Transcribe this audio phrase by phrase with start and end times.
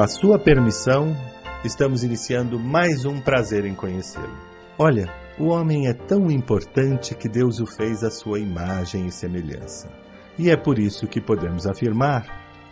[0.00, 1.14] A sua permissão,
[1.62, 4.34] estamos iniciando mais um prazer em conhecê-lo.
[4.78, 9.92] Olha, o homem é tão importante que Deus o fez à sua imagem e semelhança.
[10.38, 12.24] E é por isso que podemos afirmar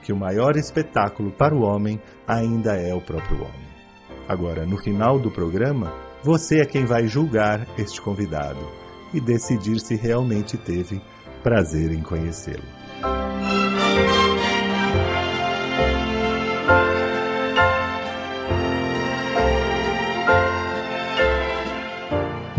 [0.02, 3.68] que o maior espetáculo para o homem ainda é o próprio homem.
[4.26, 5.92] Agora, no final do programa,
[6.24, 8.66] você é quem vai julgar este convidado
[9.12, 10.98] e decidir se realmente teve
[11.42, 12.64] prazer em conhecê-lo.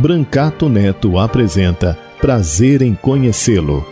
[0.02, 3.85] Brancato Neto apresenta Prazer em Conhecê-lo.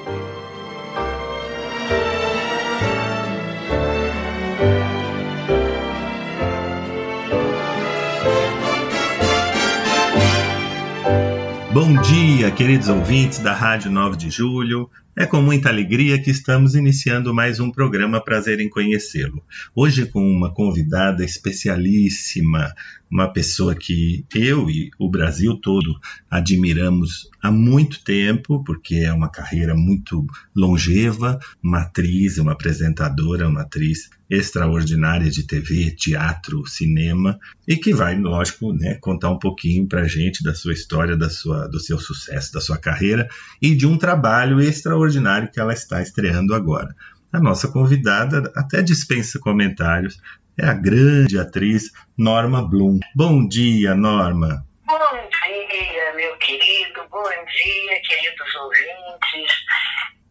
[11.74, 14.90] Bom dia, queridos ouvintes da Rádio 9 de Julho.
[15.20, 19.44] É com muita alegria que estamos iniciando mais um programa Prazer em Conhecê-lo.
[19.76, 22.72] Hoje com uma convidada especialíssima,
[23.10, 29.32] uma pessoa que eu e o Brasil todo admiramos há muito tempo, porque é uma
[29.32, 30.24] carreira muito
[30.56, 38.20] longeva, uma atriz, uma apresentadora, uma atriz extraordinária de TV, teatro, cinema, e que vai,
[38.20, 41.98] lógico, né, contar um pouquinho para a gente da sua história, da sua, do seu
[41.98, 43.30] sucesso, da sua carreira
[43.62, 45.07] e de um trabalho extraordinário
[45.52, 46.94] que ela está estreando agora.
[47.32, 50.22] A nossa convidada até dispensa comentários,
[50.60, 53.00] é a grande atriz Norma Bloom.
[53.16, 54.66] Bom dia, Norma.
[54.86, 57.02] Bom dia, meu querido.
[57.12, 59.52] Bom dia, queridos ouvintes.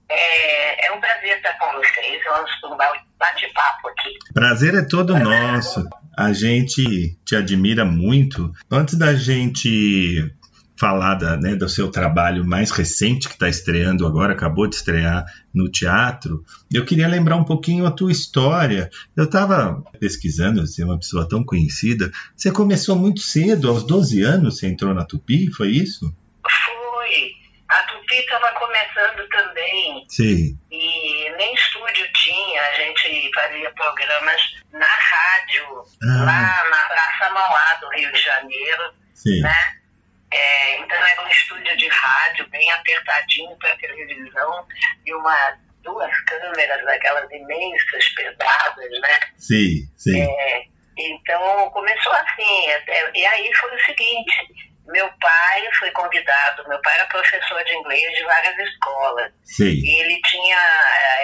[0.09, 2.23] É, é um prazer estar com vocês.
[2.29, 4.19] Vamos para um bate-papo aqui.
[4.35, 5.85] Prazer é todo nosso.
[6.17, 8.53] A gente te admira muito.
[8.71, 10.35] Antes da gente
[10.79, 15.25] falar da, né, do seu trabalho mais recente que está estreando agora, acabou de estrear
[15.53, 16.45] no teatro.
[16.73, 18.91] Eu queria lembrar um pouquinho a tua história.
[19.17, 22.11] Eu estava pesquisando, você é uma pessoa tão conhecida.
[22.37, 26.15] Você começou muito cedo, aos 12 anos você entrou na Tupi, foi isso?
[26.43, 27.33] Foi.
[27.69, 30.05] A Tupi estava começando também.
[30.09, 30.59] Sim.
[30.71, 34.41] E nem estúdio tinha, a gente fazia programas
[34.73, 35.65] na rádio,
[36.03, 36.25] ah.
[36.25, 38.93] lá na Praça Mauá do Rio de Janeiro.
[39.15, 39.41] Sim.
[39.41, 39.86] Né?
[40.33, 44.67] É, então era um estúdio de rádio bem apertadinho para televisão
[45.05, 49.21] e uma duas câmeras daquelas imensas, pesadas, né?
[49.39, 50.21] Sim, sim.
[50.21, 50.65] É,
[50.99, 56.97] então começou assim, até, e aí foi o seguinte, meu pai foi convidado, meu pai
[56.97, 59.33] era professor de inglês de várias escolas.
[59.45, 59.73] Sim.
[59.73, 60.59] E ele tinha,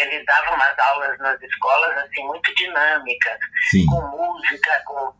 [0.00, 3.38] ele dava umas aulas nas escolas assim muito dinâmicas,
[3.70, 3.86] Sim.
[3.86, 5.12] com música, com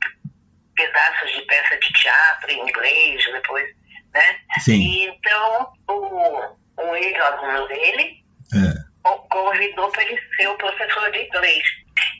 [0.82, 3.68] pedaços de peça de teatro em inglês, depois,
[4.12, 4.36] né?
[4.60, 4.80] Sim.
[4.80, 9.08] E então, o, um ex-aluno dele é.
[9.30, 11.62] convidou para ele ser o professor de inglês.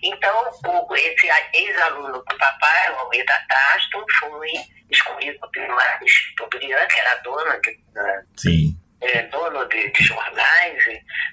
[0.04, 4.50] Então, o, esse ex-aluno do papai, o Rita Taston, foi
[4.90, 8.76] escolhido pelo Chateaubriand, que era dona de, da, Sim.
[9.00, 10.84] é, dono de, de, jornais,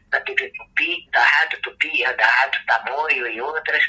[0.09, 3.83] da TV Tupi, da Rádio Tupi, da Rádio Tamoio e outras,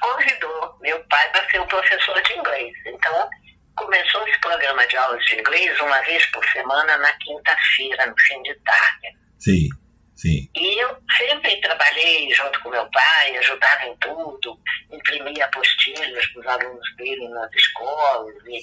[0.00, 2.74] convidou meu pai para ser o professor de inglês.
[2.86, 3.30] Então,
[3.76, 8.42] começou esse programa de aulas de inglês uma vez por semana na quinta-feira, no fim
[8.42, 9.16] de tarde.
[9.38, 9.68] Sim,
[10.16, 10.50] sim.
[10.54, 14.58] E eu sempre trabalhei junto com meu pai, ajudava em tudo,
[14.90, 18.34] imprimia apostilhas para os alunos dele nas escolas.
[18.46, 18.62] E...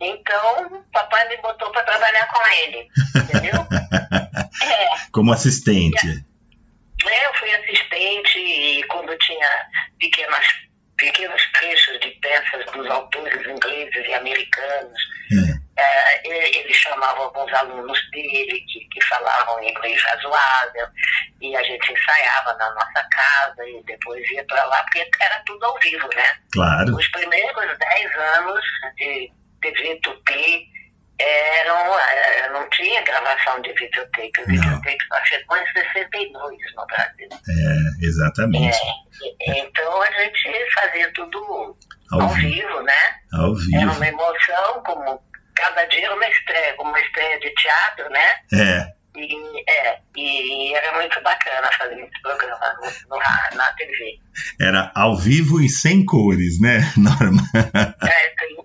[0.00, 3.66] Então, papai me botou para trabalhar com ele, entendeu?
[4.68, 5.10] é.
[5.12, 6.24] Como assistente.
[7.06, 9.66] É, eu fui assistente e quando tinha
[9.98, 10.46] pequenas,
[10.96, 14.98] pequenos trechos de peças dos autores ingleses e americanos,
[15.76, 15.82] é.
[16.26, 20.86] é, ele chamava alguns alunos dele que, que falavam inglês razoável
[21.40, 25.64] e a gente ensaiava na nossa casa e depois ia para lá, porque era tudo
[25.64, 26.38] ao vivo, né?
[26.52, 26.96] Claro.
[26.96, 28.64] Os primeiros dez anos
[28.96, 30.73] de TV Tupi
[31.20, 34.42] é, não tinha gravação de videotape.
[34.42, 37.28] O videotape só chegou em 62 no Brasil.
[37.48, 38.78] É, exatamente.
[39.42, 41.76] É, então a gente fazia tudo
[42.10, 42.48] ao, ao vivo.
[42.48, 43.16] vivo, né?
[43.32, 43.82] Ao vivo.
[43.82, 45.22] Era uma emoção, como
[45.54, 48.26] cada dia uma estreia, como uma estreia de teatro, né?
[48.52, 48.94] É.
[49.16, 54.18] E, é, e era muito bacana fazer esse programa no, no, na TV.
[54.60, 57.40] Era ao vivo e sem cores, né, Norma?
[57.54, 58.63] É, nenhuma,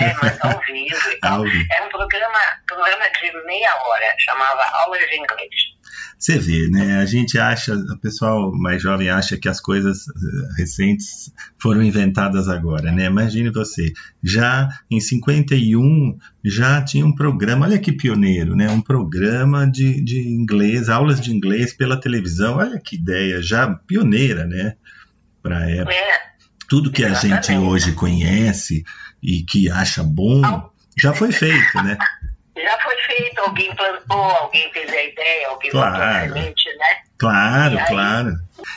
[0.00, 1.68] é, mas ao vivo.
[1.70, 5.74] Era um programa, programa de meia hora, chamava Aulas de Inglês.
[6.18, 6.98] Você vê, né?
[6.98, 10.04] A gente acha, o pessoal mais jovem acha que as coisas
[10.56, 13.04] recentes foram inventadas agora, né?
[13.04, 13.92] Imagine você,
[14.22, 18.70] já em 51 já tinha um programa, olha que pioneiro, né?
[18.70, 24.46] Um programa de, de inglês, aulas de inglês pela televisão, olha que ideia, já pioneira,
[24.46, 24.76] né?
[25.42, 25.94] Para época.
[25.94, 26.34] É.
[26.66, 27.68] Tudo que a gente Exatamente.
[27.68, 28.82] hoje conhece
[29.24, 30.42] e que acha bom
[30.96, 31.96] já foi feito, né?
[32.56, 35.90] Já foi feito, alguém plantou, alguém teve a ideia, alguém Claro.
[35.92, 36.86] botou a semente, né?
[37.18, 38.34] Claro, E claro.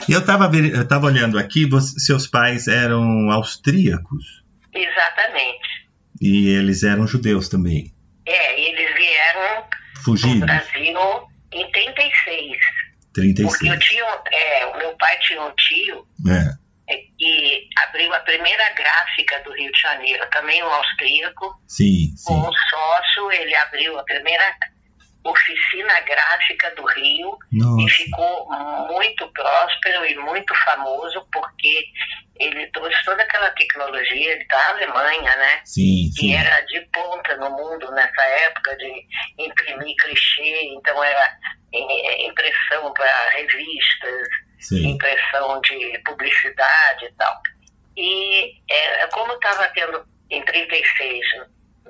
[0.09, 5.87] E eu estava eu tava olhando aqui, você- seus pais eram austríacos Exatamente.
[6.19, 7.93] e eles eram judeus também,
[8.25, 9.61] É, eles vieram
[9.93, 10.97] do fugidos, Brasil
[11.51, 12.57] em 36.
[13.13, 13.73] Porque 36.
[13.73, 16.53] eu tinha, é, o meu pai tinha um tio É,
[16.89, 22.33] é, que abriu a primeira gráfica do Rio de Janeiro, também um austríaco, sim, com
[22.33, 22.47] sim.
[22.47, 24.55] um sócio, ele abriu a primeira
[25.29, 28.49] oficina gráfica do Rio e Nossa, ficou
[28.87, 31.85] muito próspero e muito famoso porque
[32.39, 35.61] ele trouxe toda aquela tecnologia da Alemanha, né?
[35.65, 36.35] sim, Que sim.
[36.35, 39.05] era de ponta no mundo nessa época de
[39.39, 41.37] imprimir clichê, então era
[41.73, 44.27] eh, impressão para revistas,
[44.59, 47.41] Sim, impressão de publicidade e tal.
[47.95, 51.25] E é, como estava tendo em 36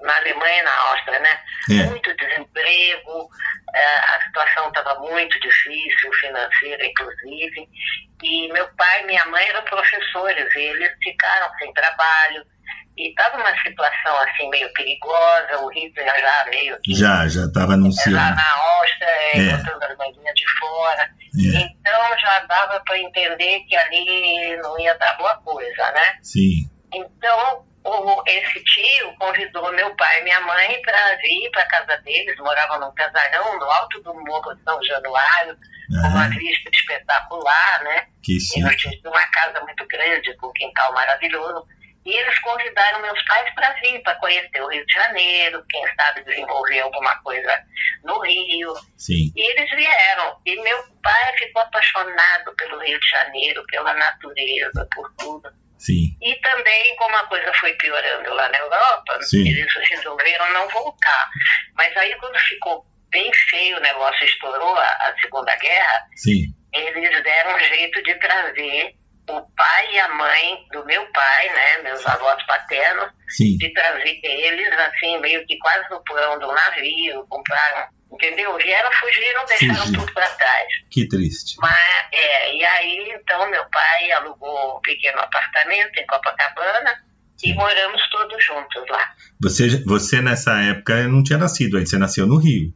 [0.03, 1.39] na Alemanha e na Áustria, né?
[1.71, 1.83] É.
[1.89, 3.29] Muito desemprego,
[3.75, 7.67] eh, a situação estava muito difícil, financeira inclusive.
[8.23, 12.43] E meu pai e minha mãe eram professores, e eles ficaram sem trabalho.
[12.97, 17.67] E estava uma situação assim meio perigosa, o Hitler já meio que já, já estava
[17.67, 18.17] lá anunciando.
[18.17, 19.57] na Áustria, É.
[19.57, 21.03] botando as de fora.
[21.03, 26.17] É, Então já dava para entender que ali não ia dar boa coisa, né?
[26.23, 31.97] sim, Então o, esse tio convidou meu pai e minha mãe para vir para casa
[31.97, 35.57] deles, moravam num casarão no alto do Morro de São Januário,
[35.89, 38.07] com uma vista espetacular, né?
[38.21, 38.89] que E nós sim.
[38.89, 41.65] tínhamos uma casa muito grande, com um quintal maravilhoso.
[42.05, 46.23] E eles convidaram meus pais para vir, para conhecer o Rio de Janeiro, quem sabe
[46.23, 47.63] desenvolver alguma coisa
[48.03, 48.73] no Rio.
[48.97, 50.37] Sim, E eles vieram.
[50.45, 55.49] E meu pai ficou apaixonado pelo Rio de Janeiro, pela natureza, por tudo.
[55.77, 59.47] Sim, E também, como a coisa foi piorando lá na Europa, Sim.
[59.47, 61.29] eles resolveram não voltar.
[61.75, 66.53] Mas aí, quando ficou bem feio, o negócio estourou a, a Segunda Guerra, sim.
[66.73, 68.95] eles deram um jeito de trazer
[69.29, 74.19] o pai e a mãe do meu pai, né, meus avós paternos, Sim, de trazer
[74.23, 78.55] eles, assim, meio que quase no porão do navio, compraram, entendeu?
[78.57, 79.99] Vieram, fugiram, deixaram Fugiram.
[80.01, 80.67] tudo para trás.
[80.89, 81.55] que triste.
[81.59, 81.73] Mas,
[82.11, 87.03] é, e aí, então, meu pai alugou um pequeno apartamento em Copacabana
[87.37, 87.49] Sim.
[87.51, 89.13] e moramos todos juntos lá.
[89.41, 92.73] Você, você nessa época não tinha nascido ainda, você nasceu no Rio.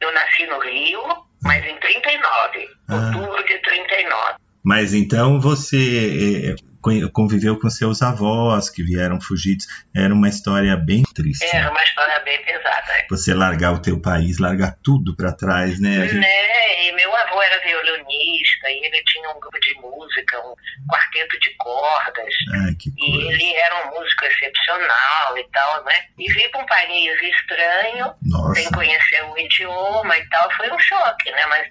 [0.00, 1.00] Eu nasci no Rio,
[1.42, 2.94] mas em 39, Ah.
[3.14, 4.34] outubro de 39.
[4.64, 6.71] Mas então você eh, con-
[7.12, 9.66] conviveu com seus avós que vieram fugidos.
[9.94, 11.44] Era uma história bem triste.
[11.44, 11.70] Era né?
[11.70, 12.82] uma história bem pesada.
[13.10, 16.06] Você largar o teu país, largar tudo para trás, né?
[16.08, 16.82] Gente- Né?
[16.88, 20.54] E meu avô era violonista e ele tinha um grupo de música, um
[20.90, 22.34] quarteto de cordas.
[22.64, 25.94] Ai, que E ele era um músico excepcional e tal, né?
[26.18, 28.14] E vir para um país estranho,
[28.54, 31.46] sem Nossa, conhecer o idioma e tal, foi um choque, né?
[31.48, 31.66] Mas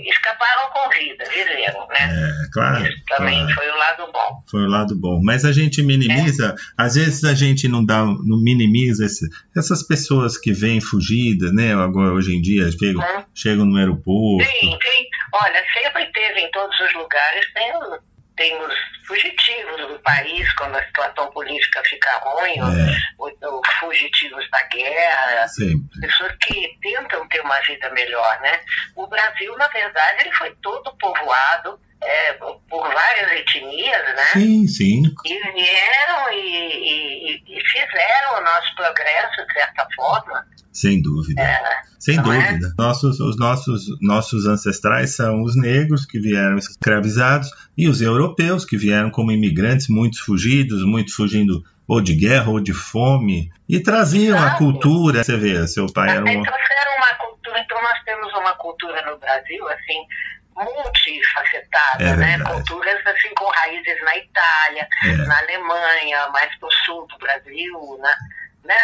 [0.00, 1.96] escaparam com vida, viveram, né?
[2.44, 3.54] é, claro, Isso também claro.
[3.54, 4.42] foi o lado bom.
[4.50, 5.20] Foi o lado bom.
[5.22, 6.82] Mas a gente minimiza, É.
[6.82, 11.74] às vezes a gente não dá, não minimiza esse- essas pessoas que vêm fugidas, né?
[11.74, 13.24] Agora, hoje em dia, chegam, Hum.
[13.34, 14.44] chegam no aeroporto.
[14.50, 15.08] Sim, tem.
[15.32, 17.72] Olha, sempre teve em todos os lugares, tem,
[18.36, 18.74] o- tem os
[19.06, 22.96] fugitivos do país, quando a situação política fica ruim, É.
[23.18, 26.00] ou, ou fugitivos da guerra, Sempre.
[26.00, 28.60] pessoas que tentam ter uma vida melhor, né?
[28.94, 32.58] O Brasil, na verdade, ele foi todo povoado é, por
[32.92, 34.24] várias etnias, né?
[34.32, 35.02] Sim, sim.
[35.24, 40.46] E vieram e, e- e fizeram o nosso progresso, de certa forma.
[40.72, 41.40] Sem dúvida.
[41.40, 41.62] É,
[41.98, 42.22] Sem é?
[42.22, 42.74] dúvida.
[42.78, 48.76] Nossos, os nossos, nossos ancestrais são os negros que vieram escravizados e os europeus que
[48.76, 54.36] vieram como imigrantes, muitos fugidos, muitos fugindo ou de guerra ou de fome, e traziam
[54.38, 55.22] a cultura.
[55.24, 56.42] Você vê, seu pai era Aí um.
[56.42, 60.04] trouxeram uma cultura, então nós temos uma cultura no Brasil, assim,
[60.56, 62.38] multifacetada, É né?
[62.44, 65.12] Culturas, assim, com raízes na Itália, É.
[65.26, 68.14] na Alemanha, mais pro sul do Brasil, na,
[68.64, 68.78] né?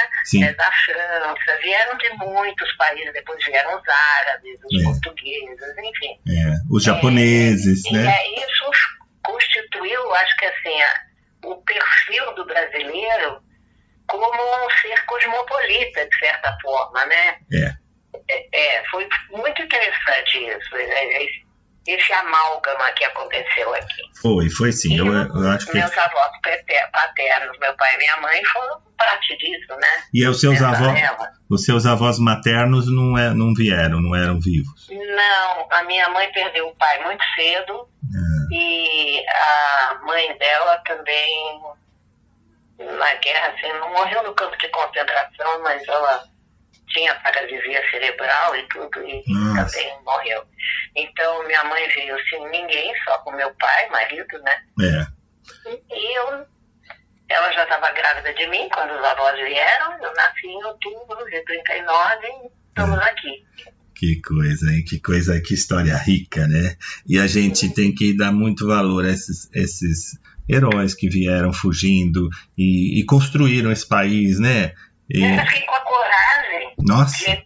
[0.45, 4.85] É, da França, vieram de muitos países, depois vieram os árabes, os É.
[4.85, 6.19] portugueses, enfim.
[6.29, 8.07] É, os japoneses, E né?
[8.15, 8.71] é, isso
[9.25, 11.01] constituiu, acho que assim, a-
[11.45, 13.43] o perfil do brasileiro
[14.09, 17.37] como um ser cosmopolita, de certa forma, né?
[17.53, 17.83] É.
[18.29, 20.83] É, é, foi muito interessante isso, é,
[21.25, 21.27] é,
[21.87, 24.03] esse amálgama que aconteceu aqui.
[24.21, 24.97] Foi, foi sim.
[24.97, 25.75] Eu, eu acho que.
[25.77, 30.05] meus avós pater- paternos, meu pai e minha mãe, foram parte disso, né?
[30.15, 31.01] E os seus avós,
[31.51, 34.89] os seus avós maternos não, é, não vieram, não eram vivos.
[34.91, 37.89] Não, a minha mãe perdeu o pai muito cedo
[38.53, 41.61] E a mãe dela também,
[42.79, 46.25] na guerra, assim, não morreu no campo de concentração, mas ela
[46.89, 49.77] tinha paralisia cerebral e tudo, e Nossa.
[49.77, 50.45] também morreu.
[50.97, 54.63] Então, minha mãe veio sem ninguém, só com meu pai, marido, né?
[54.81, 55.23] É.
[55.91, 56.47] E eu,
[57.29, 61.41] ela já estava grávida de mim quando os avós vieram, eu nasci em outubro de
[61.45, 63.47] 39 e estamos aqui.
[63.95, 64.85] Que coisa, hein?
[64.85, 66.77] Que coisa, que história rica, né?
[67.07, 72.29] E a gente tem que dar muito valor a esses, esses heróis que vieram fugindo
[72.59, 74.75] e, e construíram esse país, né?
[75.13, 77.37] E, Eu fiquei com a coragem nossa, de,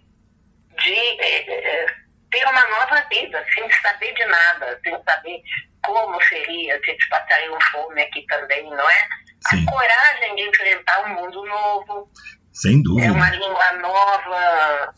[0.82, 1.86] de eh, eh,
[2.30, 5.42] ter uma nova vida, sem saber de nada, sem saber
[5.84, 9.08] como seria, se eles passariam fome aqui também, não é?
[9.50, 12.10] sim, A coragem de enfrentar um mundo novo,
[12.52, 13.36] sem é uma dúvida.
[13.36, 14.94] língua nova.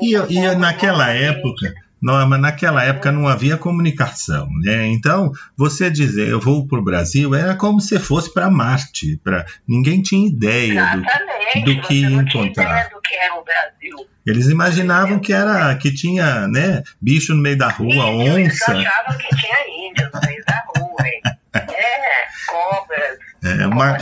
[0.00, 4.86] E, um e povo naquela novo, época, não, mas naquela época não havia comunicação, né?
[4.86, 9.44] Então, você dizer eu vou para o Brasil era como se fosse para Marte, para
[9.68, 12.88] ninguém tinha ideia do, do que encontrar.
[12.88, 14.06] do que era o Brasil.
[14.26, 18.72] Eles imaginavam que era que tinha, né, bicho no meio da rua, Índios, Eles onça,
[18.72, 20.80] achavam que tinha índios no meio da rua.
[21.52, 23.96] É, cobras, é, uma,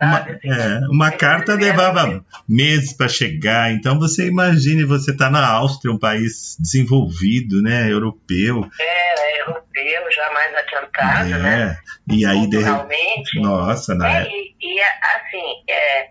[0.00, 3.70] uma, é, uma carta levava meses para chegar.
[3.72, 10.32] Então você imagine você tá na Áustria, um país desenvolvido, né, europeu, É, europeu, já
[10.32, 11.78] mais adiantado, né?
[12.08, 16.08] é, e aí de nossa, na É, época, e, e, assim, é,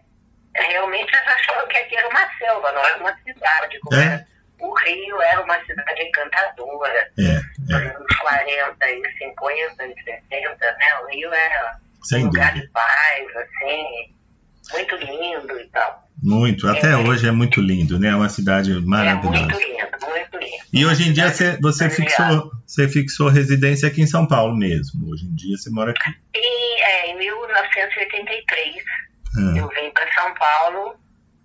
[0.70, 3.80] realmente eles achavam que aqui era uma selva, não era uma cidade.
[3.80, 4.06] como É.
[4.06, 4.36] era.
[4.58, 7.10] O Rio era uma cidade encantadora.
[7.20, 11.00] é, é, Nos anos 40 e 50 e 60, né?
[11.04, 14.14] O Rio era sem um lugar dúvida, de paz, assim,
[14.74, 16.08] muito lindo e tal.
[16.22, 16.68] muito.
[16.68, 16.98] Até É.
[16.98, 18.10] hoje é muito lindo, né?
[18.10, 19.46] É uma cidade É maravilhosa.
[19.46, 20.66] muito lindo, muito lindo.
[20.74, 25.10] E hoje em dia você, você fixou, você fixou residência aqui em São Paulo mesmo.
[25.10, 26.12] Hoje em dia você mora aqui.
[26.36, 28.76] E é, em 1983
[29.38, 29.54] Ah.
[29.58, 30.96] eu vim para São Paulo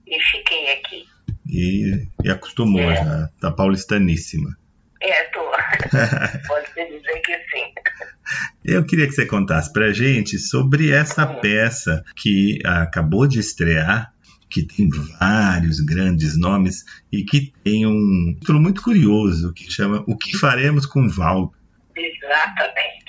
[0.07, 1.05] e fiquei aqui.
[1.49, 2.97] E, e acostumou É.
[2.97, 4.57] já, tá paulistaníssima.
[5.03, 5.41] É, tô.
[6.47, 7.73] Pode-se dizer que sim.
[8.65, 14.13] Eu queria que você contasse pra gente sobre essa peça que acabou de estrear,
[14.49, 20.17] que tem vários grandes nomes e que tem um título muito curioso que chama O
[20.17, 21.53] que faremos com Val.
[21.97, 23.01] Exatamente.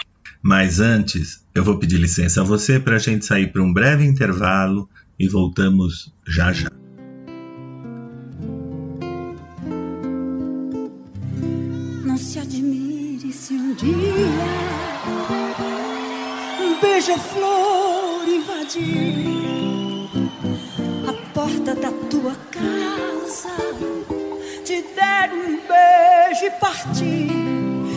[0.44, 4.04] Mas antes, eu vou pedir licença a você para a gente sair para um breve
[4.06, 6.70] intervalo e voltamos já já.
[12.04, 14.61] Não se admire se um dia
[16.92, 20.10] beija-flor invadir
[21.08, 23.50] a porta da tua casa,
[24.66, 27.32] te der um beijo e partir.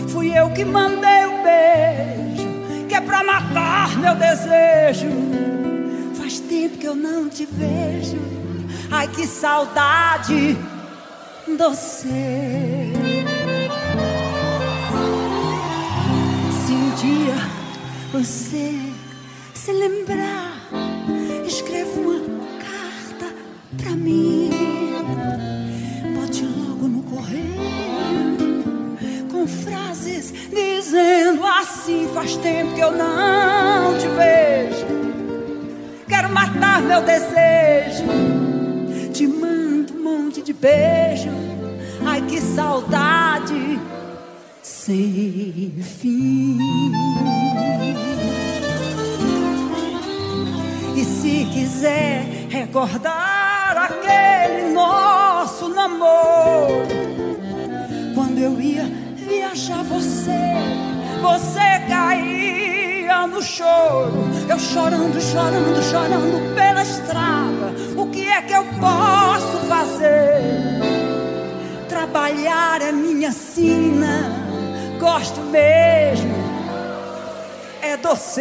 [0.08, 5.10] Fui eu que mandei o beijo, que é pra matar meu desejo.
[6.14, 8.20] Faz tempo que eu não te vejo,
[8.92, 10.56] ai que saudade
[11.58, 12.93] doce.
[18.14, 18.73] Você
[19.52, 20.71] se lembrar,
[21.44, 22.21] escreva uma
[22.61, 23.35] carta
[23.76, 24.50] pra mim.
[26.14, 27.42] Bote logo no correio
[29.33, 34.87] com frases dizendo assim: faz tempo que eu não te vejo.
[36.06, 38.04] Quero matar meu desejo.
[39.12, 41.30] Te mando um monte de beijo.
[42.06, 43.80] Ai que saudade
[44.64, 46.59] sem fim.
[50.97, 56.87] E se quiser recordar aquele nosso namoro,
[58.14, 60.30] quando eu ia viajar você,
[61.21, 67.75] você caía no choro, eu chorando, chorando, chorando pela estrada.
[67.99, 70.40] O que é que eu posso fazer?
[71.87, 74.43] Trabalhar é minha sina,
[75.04, 76.34] gosto mesmo
[77.82, 78.40] é doce.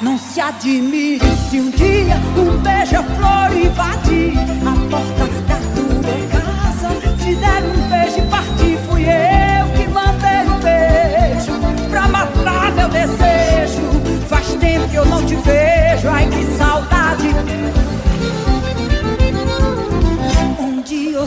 [0.00, 4.79] Não se admire se um dia um beija-flor invadir a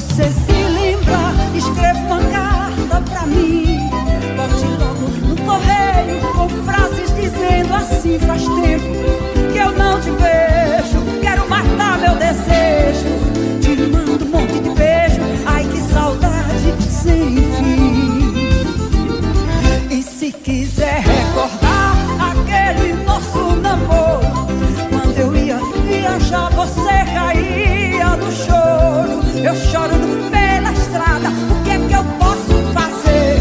[0.03, 3.79] você se lembrar, escreva uma carta pra mim.
[4.35, 10.99] Bote logo no correio com frases dizendo assim: faz tempo que eu não te vejo.
[11.21, 13.07] Quero matar meu desejo.
[13.61, 15.21] Te mando um monte de beijo.
[15.45, 18.33] Ai que saudade sem fim.
[19.89, 21.95] E se quiser recordar
[22.31, 24.47] aquele nosso namoro,
[24.89, 27.62] quando eu ia viajar, você caía
[29.55, 31.29] chorando pela estrada.
[31.29, 33.39] O que é que eu posso fazer?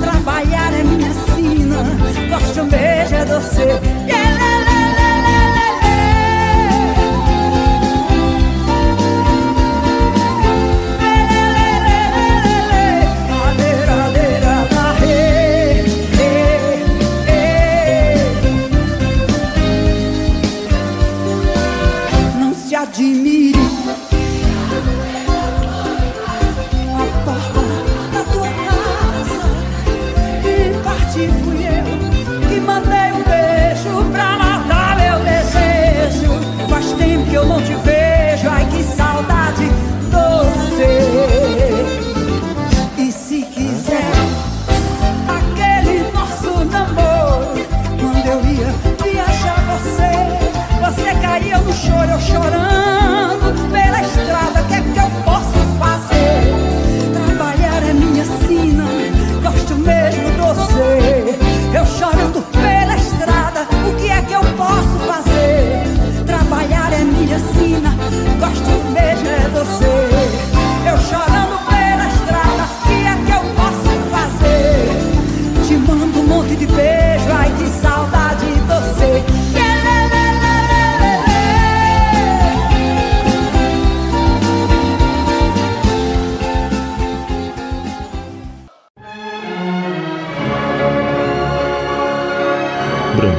[0.00, 1.84] Trabalhar é minha sina,
[2.30, 4.35] gosto mesmo é doce.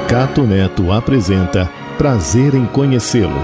[0.10, 1.66] Cato Neto apresenta
[1.98, 3.42] Prazer em Conhecê-lo.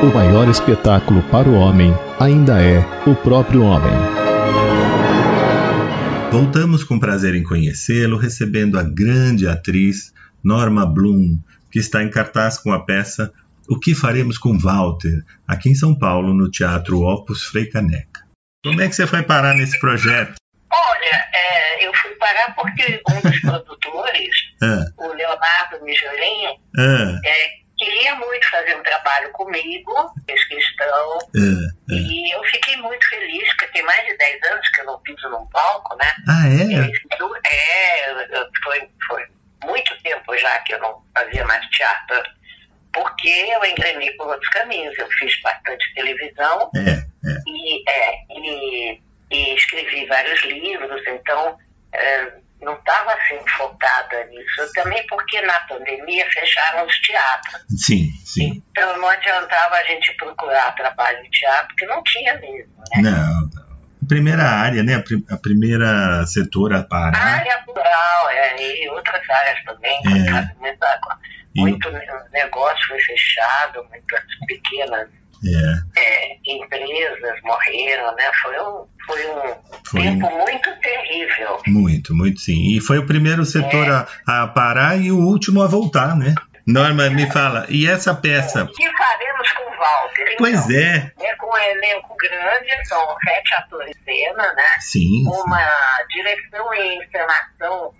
[0.00, 3.92] O maior espetáculo para o homem ainda é o próprio homem.
[6.30, 10.12] Voltamos com prazer em conhecê-lo, recebendo a grande atriz
[10.44, 11.38] Norma Bloom,
[11.72, 13.32] que está em cartaz com a peça
[13.68, 18.11] O que Faremos com Walter, aqui em São Paulo, no Teatro Opus Frei Caneca.
[18.64, 20.36] Como é que você foi parar nesse projeto?
[20.72, 24.84] Olha, é, eu fui parar porque um dos produtores, ah.
[24.98, 27.20] o Leonardo Mijolinha, ah.
[27.24, 29.92] é, queria muito fazer um trabalho comigo,
[30.26, 31.92] fez questão, ah.
[31.92, 35.28] e eu fiquei muito feliz, porque tem mais de 10 anos que eu não piso
[35.28, 36.12] num palco, né?
[36.28, 36.92] Ah, é?
[37.44, 38.14] É,
[38.62, 39.26] foi, foi
[39.64, 42.22] muito tempo já que eu não fazia mais teatro,
[42.92, 44.96] porque eu engrenei por outros caminhos.
[44.98, 46.70] Eu fiz bastante televisão.
[46.76, 47.38] É é.
[47.46, 49.00] E, é, e,
[49.30, 51.56] e, escrevi vários livros, então
[51.92, 54.72] é, não estava assim focada nisso.
[54.74, 57.64] Também porque na pandemia fecharam os teatros.
[57.78, 58.62] Sim, sim.
[58.70, 62.72] Então não adiantava a gente procurar trabalho em teatro, porque não tinha mesmo.
[62.96, 63.02] Né?
[63.02, 63.72] Não, não.
[64.08, 65.02] Primeira área, né?
[65.30, 67.16] A primeira setor a parar.
[67.16, 69.96] Área rural, é, e outras áreas também.
[70.06, 70.72] É.
[71.56, 71.90] Muito
[72.32, 75.08] negócio foi fechado, muitas pequenas
[75.44, 76.00] é.
[76.00, 78.30] É, empresas morreram, né?
[78.42, 81.60] Foi um, foi um foi tempo muito terrível.
[81.66, 82.76] Muito, muito sim.
[82.76, 83.90] E foi o primeiro setor é.
[83.90, 86.34] a, a, parar e o último a voltar, né?
[86.64, 88.62] Norma, me fala, e essa peça?
[88.62, 90.22] O que faremos com o Walter?
[90.22, 91.12] Então, pois é.
[91.20, 91.34] é.
[91.34, 94.78] Com um elenco grande, são sete atores de cena, né?
[94.78, 95.24] Sim.
[95.26, 96.06] Uma sim.
[96.10, 97.92] direção e encenação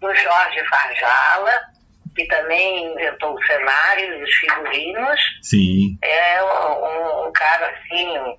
[0.00, 1.52] do Jorge Farjala,
[2.18, 5.20] que também inventou o cenário e os figurinos.
[5.40, 5.96] Sim.
[6.02, 8.36] É um, um, cara assim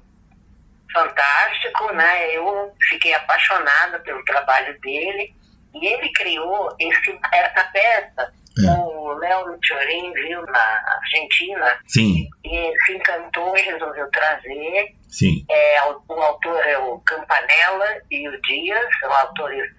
[0.91, 2.35] fantástico, né?
[2.35, 5.33] Eu fiquei apaixonada pelo trabalho dele
[5.73, 8.33] e ele criou esse, essa peça.
[8.61, 8.71] É.
[8.81, 12.27] O Léo Micholin viu na Argentina Sim.
[12.43, 14.93] e se encantou e resolveu trazer.
[15.07, 15.45] Sim.
[15.49, 19.78] É, o, o autor é o Campanella e o Dias, são autores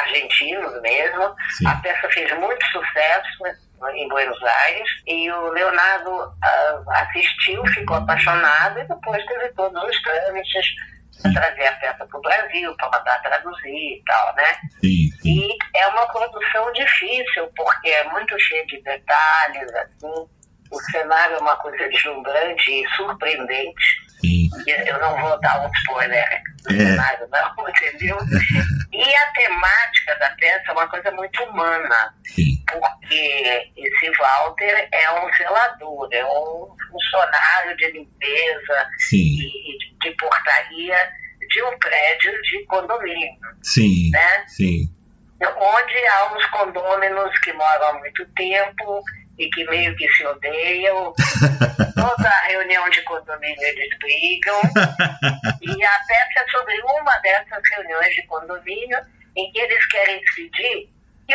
[0.00, 1.34] argentinos mesmo.
[1.56, 1.66] Sim.
[1.66, 3.44] A peça fez muito sucesso
[3.94, 10.02] em Buenos Aires e o Leonardo uh, assistiu, ficou apaixonado e depois teve todos os
[10.02, 10.66] trâmites
[11.20, 14.54] para trazer a peça para o Brasil, para mandar traduzir e tal, né?
[14.80, 15.48] Sim, sim.
[15.48, 20.28] E é uma produção difícil, porque é muito cheio de detalhes, assim.
[20.70, 24.01] O cenário é uma coisa deslumbrante e surpreendente.
[24.24, 24.48] Sim.
[24.86, 26.42] Eu não vou dar um spoiler é.
[26.70, 28.18] cenário, não, entendeu?
[28.92, 32.14] e a temática da peça é uma coisa muito humana.
[32.24, 32.62] Sim.
[32.70, 40.96] Porque esse Walter é um zelador, é um funcionário de limpeza e de portaria
[41.48, 43.40] de um prédio de condomínio.
[43.62, 44.10] Sim.
[44.10, 44.44] Né?
[44.46, 44.88] Sim.
[45.42, 49.02] Onde há uns condôminos que moram há muito tempo
[49.38, 51.12] e que meio que se odeiam.
[51.94, 54.60] Toda reunião de condomínio eles brigam.
[55.62, 58.98] e a peça é sobre uma dessas reuniões de condomínio
[59.36, 60.92] em que eles querem decidir
[61.26, 61.34] que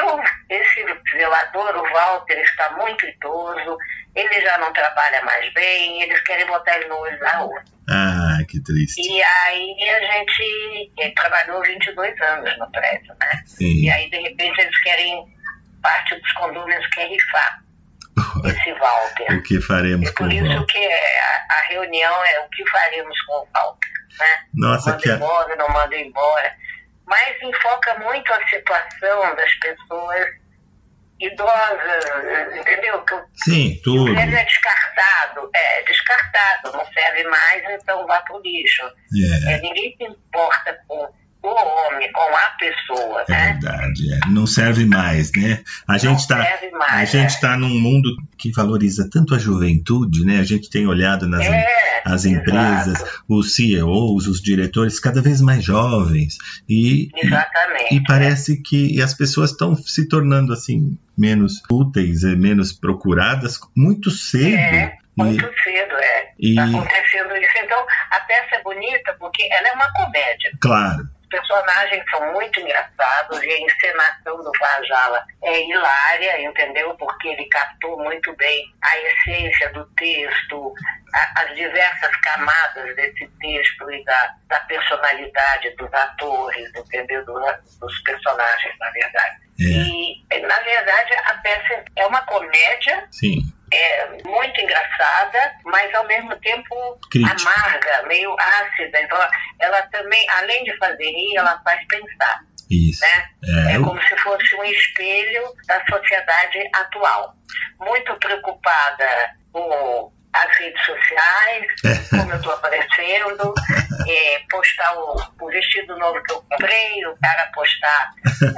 [0.54, 3.78] esse conservador, o Walter está muito idoso,
[4.16, 7.64] ele já não trabalha mais bem, eles querem botar ele no olho da rua.
[7.90, 9.02] Ah, que triste.
[9.02, 13.44] E aí a gente ele trabalhou 22 anos no prédio, né?
[13.46, 13.84] Sim.
[13.84, 15.26] E aí, de repente, eles querem,
[15.82, 17.64] parte dos condôminos quer rifar
[18.46, 19.34] esse Walter.
[19.38, 20.66] O que faremos É com por o isso Walter?
[20.74, 24.40] que é, a, a reunião é o que faremos com o Walter, né?
[24.56, 26.56] Nossa, manda que embora, não manda embora.
[27.06, 30.28] Mas enfoca muito a situação das pessoas
[31.20, 32.06] idosas,
[32.60, 33.02] entendeu?
[33.06, 34.14] Que o Sim, o tudo.
[34.16, 38.84] velho é descartado, é descartado, não serve mais, então vá pro lixo.
[39.48, 41.12] É, É, ninguém se importa com
[41.44, 43.52] o homem, com a pessoa, é né?
[43.54, 44.14] verdade.
[44.14, 44.20] é.
[44.30, 45.64] Não serve mais, né?
[45.88, 46.46] A gente está
[46.90, 47.40] a gente é.
[47.40, 50.40] tá num mundo que valoriza tanto a juventude, né?
[50.40, 55.42] A gente tem olhado nas É, as exato, empresas, os CEOs, os diretores cada vez
[55.42, 57.96] mais jovens e, Exatamente.
[57.96, 64.10] e parece que as pessoas estão se tornando assim menos úteis, e menos procuradas muito
[64.12, 64.56] cedo.
[64.56, 66.28] É, E- muito cedo, é.
[66.40, 67.52] E- Está acontecendo isso.
[67.64, 70.52] Então, a peça é bonita porque ela é uma comédia.
[70.62, 76.96] claro, Os personagens são muito engraçados e a encenação do Vajala é hilária, entendeu?
[76.96, 80.74] Porque ele captou muito bem a essência do texto,
[81.14, 87.26] a- as diversas camadas desse texto e da, da personalidade dos atores, entendeu?
[87.26, 87.42] Do-
[87.82, 89.36] dos personagens, na verdade.
[89.60, 89.64] É.
[90.34, 93.42] E, na verdade, a peça é uma comédia sim.
[93.74, 96.76] É muito engraçada, mas ao mesmo tempo
[97.16, 99.02] amarga, meio ácida.
[99.02, 99.18] Então,
[99.60, 103.02] ela também, além de fazer rir, ela faz pensar, Isso.
[103.02, 103.30] né?
[103.68, 107.34] É, É eu- como se fosse um espelho da sociedade atual.
[107.80, 111.66] Muito preocupada com as redes sociais,
[112.10, 113.54] como eu estou aparecendo,
[114.08, 118.12] é, postar o, o vestido novo que eu comprei, o cara postar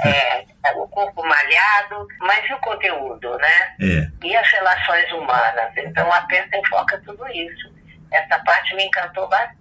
[0.05, 3.75] é, o corpo malhado, mas e o conteúdo, né?
[3.81, 4.27] é.
[4.27, 5.71] e as relações humanas.
[5.77, 7.78] Então a peça enfoca tudo isso.
[8.11, 9.59] Essa parte me encantou bastante.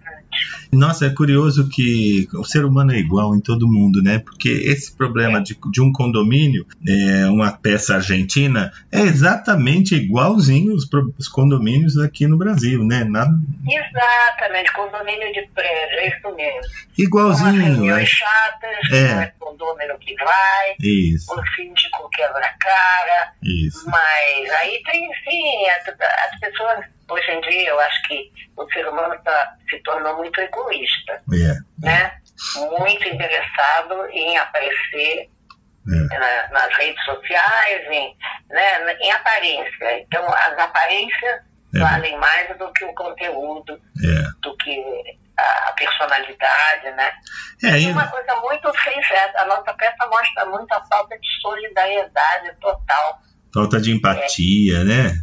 [0.71, 4.19] Nossa, é curioso que o ser humano é igual em todo mundo, né?
[4.19, 10.87] Porque esse problema de, de um condomínio, é, uma peça argentina, é exatamente igualzinho os,
[11.17, 13.03] os condomínios aqui no Brasil, né?
[13.03, 13.31] Nada,
[13.67, 16.61] Exatamente, condomínio de prédio, é isso mesmo.
[16.97, 17.61] Igualzinho.
[17.61, 19.13] reuniões É, chatas, É.
[19.15, 23.89] não é condomínio que vai, isso, o síndico quebra-cara, isso.
[23.89, 28.87] mas aí tem sim, as, as pessoas, hoje em dia, eu acho que o ser
[28.87, 32.13] humano tá, se tornou muito egoísta, É, né?
[32.79, 35.29] Muito interessado em aparecer
[35.91, 38.15] é, na- nas redes sociais, em,
[38.49, 39.99] né, em aparência.
[40.01, 41.41] Então, as aparências
[41.75, 41.79] É.
[41.79, 44.21] valem mais do que o conteúdo, é.
[44.41, 44.83] do que
[45.37, 47.11] a, personalidade, né?
[47.63, 52.53] É, E uma coisa muito sincera, a nossa peça mostra muito a falta de solidariedade
[52.59, 53.19] total,
[53.53, 55.13] falta de empatia, né?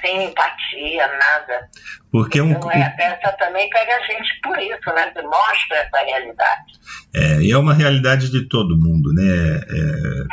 [0.00, 1.68] Sem empatia, nada.
[2.10, 5.10] Porque um, Então, é, a peça também pega a gente por isso, né?
[5.10, 6.72] Que mostra essa realidade.
[7.14, 9.22] É, e é uma realidade de todo mundo, né?
[9.22, 10.24] É,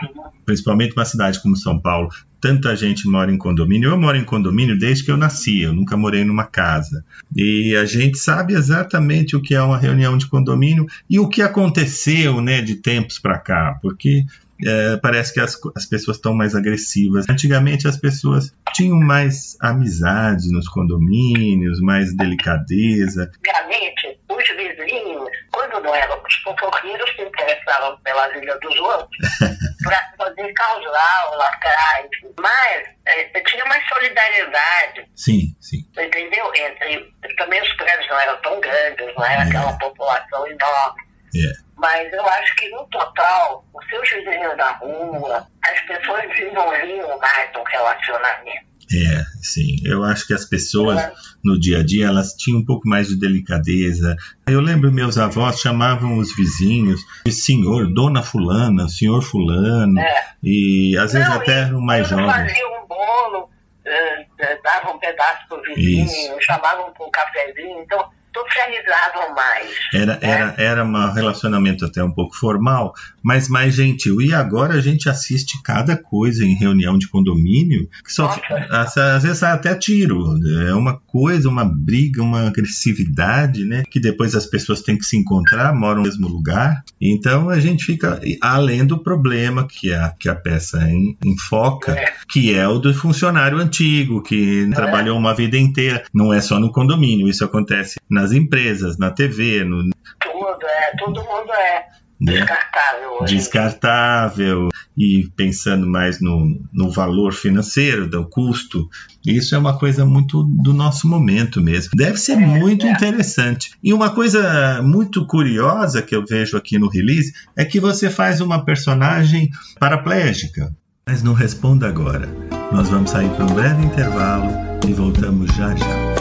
[0.45, 2.09] principalmente uma cidade como São Paulo.
[2.39, 3.91] Tanta gente mora em condomínio.
[3.91, 7.03] Eu moro em condomínio desde que eu nasci, eu nunca morei numa casa.
[7.35, 11.41] E a gente sabe exatamente o que é uma reunião de condomínio e o que
[11.41, 14.25] aconteceu, né, de tempos para cá, porque
[14.65, 17.25] é, parece que as, as pessoas estão mais agressivas.
[17.29, 23.31] Antigamente as pessoas tinham mais amizade nos condomínios, mais delicadeza.
[23.37, 29.17] Antigamente, os vizinhos, quando não eram os fofoqueiros, se interessavam pela vida dos outros
[29.83, 32.33] para poder causar ou lacrar, enfim.
[32.39, 35.85] Mas eh, tinha mais solidariedade, Sim, sim.
[35.97, 36.51] entendeu?
[36.55, 39.47] Entre, também os prédios não eram tão grandes, não era É.
[39.47, 41.01] aquela população enorme.
[41.35, 41.62] É.
[41.83, 47.49] Mas eu acho que, no total, os seus vizinhos da rua, as pessoas desenvolviam mais
[47.57, 48.71] um relacionamento.
[48.93, 49.75] É, sim.
[49.83, 51.01] Eu acho que as pessoas
[51.43, 54.15] no dia a dia elas tinham um pouco mais de delicadeza.
[54.47, 60.23] Eu lembro meus avós chamavam os vizinhos de senhor, dona fulana, senhor fulano, É.
[60.41, 62.27] e às vezes Não, até e um mais jovem.
[62.29, 63.49] faziam um bolo,
[63.85, 66.37] eh, eh, davam um pedaço pro vizinho, Isso.
[66.41, 69.75] chamavam para um cafezinho, então socializavam mais.
[69.93, 72.93] Era, era, era um relacionamento até um pouco formal,
[73.23, 74.21] mas mais gentil.
[74.21, 79.23] E agora a gente assiste cada coisa em reunião de condomínio que só às, às
[79.23, 80.35] vezes até tiro.
[80.67, 83.83] É uma coisa, uma briga, uma agressividade, né?
[83.89, 86.83] Que depois as pessoas têm que se encontrar, moram no mesmo lugar.
[86.99, 92.13] Então a gente fica além do problema que a, que a peça en- enfoca, É.
[92.29, 96.03] que é o do funcionário antigo, que trabalhou uma vida inteira.
[96.13, 99.83] Não é só no condomínio, isso acontece nas empresas, na TV, no,
[100.21, 101.85] Tudo, é, todo mundo é.
[102.23, 102.39] Né?
[102.39, 103.35] Descartável hoje.
[103.35, 108.87] descartável e pensando mais no, no valor financeiro, do custo.
[109.25, 111.91] Isso é uma coisa muito do nosso momento mesmo.
[111.95, 112.91] Deve ser muito é.
[112.91, 113.71] interessante.
[113.83, 118.39] E uma coisa muito curiosa que eu vejo aqui no release é que você faz
[118.39, 120.73] uma personagem paraplégica.
[121.05, 122.29] Mas não responda agora.
[122.71, 124.49] Nós vamos sair para um breve intervalo
[124.87, 126.12] e voltamos já já.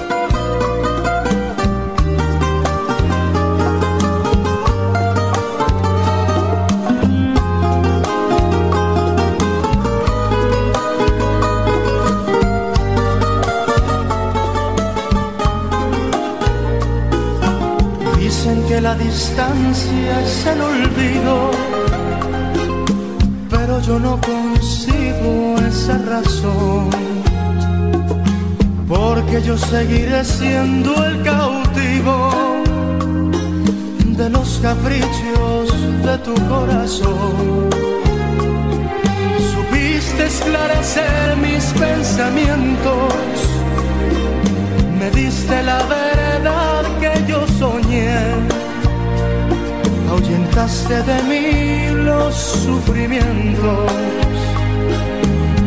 [18.83, 21.53] La distancia es el olvido,
[23.49, 26.90] pero yo no consigo esa razón.
[28.88, 32.31] Porque yo seguiré siendo el cautivo
[34.16, 35.71] de los caprichos
[36.07, 37.71] de tu corazón.
[39.55, 43.14] Supiste esclarecer mis pensamientos,
[44.99, 48.52] me diste la verdad que yo soñé,
[50.33, 53.92] ahuyentaste de mí los sufrimientos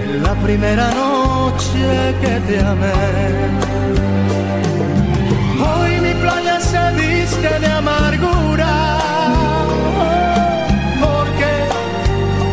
[0.01, 2.93] en la primera noche que te amé.
[5.67, 8.97] Hoy mi playa se viste de amargura,
[11.01, 11.51] porque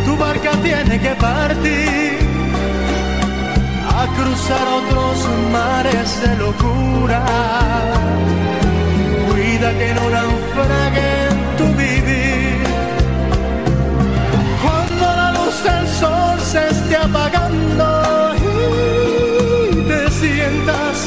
[0.04, 2.18] tu barca tiene que partir
[3.88, 7.24] a cruzar otros mares de locura.
[9.28, 11.31] Cuida que no naufrague
[16.94, 21.06] apagando y te sientas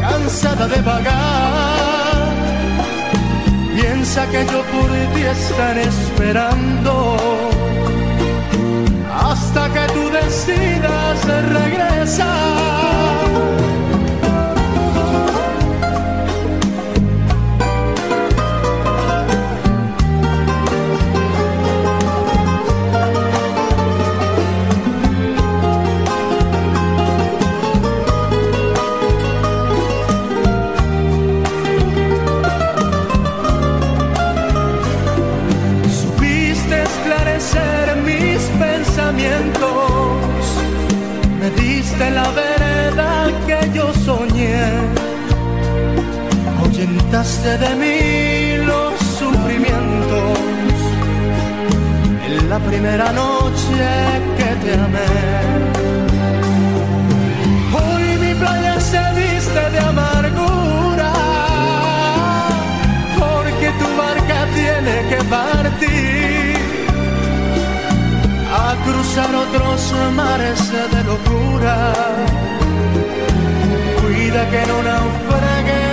[0.00, 2.32] cansada de vagar,
[3.74, 7.16] piensa que yo por ti estaré esperando
[9.12, 12.46] hasta que tú decidas regresar.
[47.06, 50.38] Ahuyentaste de mí los sufrimientos
[52.26, 53.86] en la primera noche
[54.36, 55.12] que te amé.
[57.72, 61.12] Hoy mi playa se viste de amargura,
[63.18, 66.56] porque tu barca tiene que partir
[68.52, 71.92] a cruzar otros mares de locura.
[74.00, 75.85] Cuida que no naufrague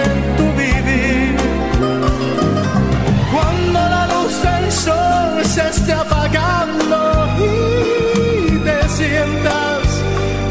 [4.83, 6.99] sol se esté apagando
[7.39, 9.83] y te sientas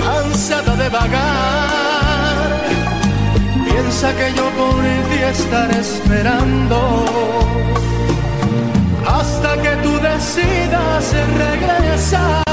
[0.05, 2.49] cansada de vagar,
[3.69, 6.79] piensa que yo por ti estaré esperando
[9.07, 11.05] hasta que tú decidas
[11.45, 12.52] regresar.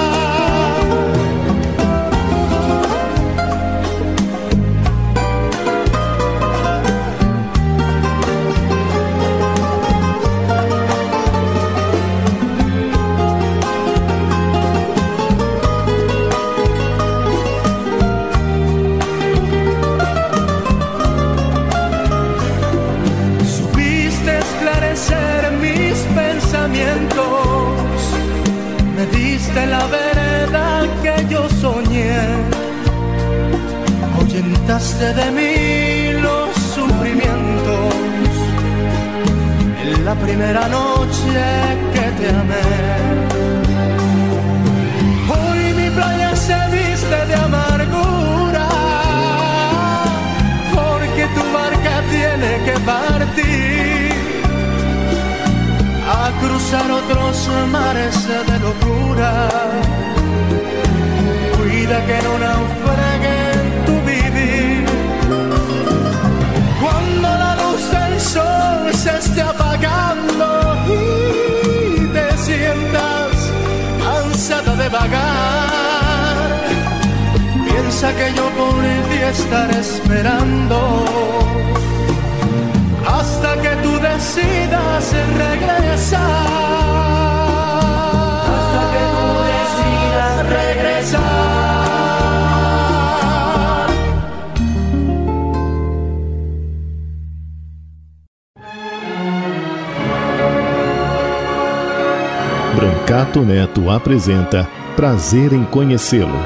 [103.46, 106.40] Neto apresenta Prazer em Conhecê-lo.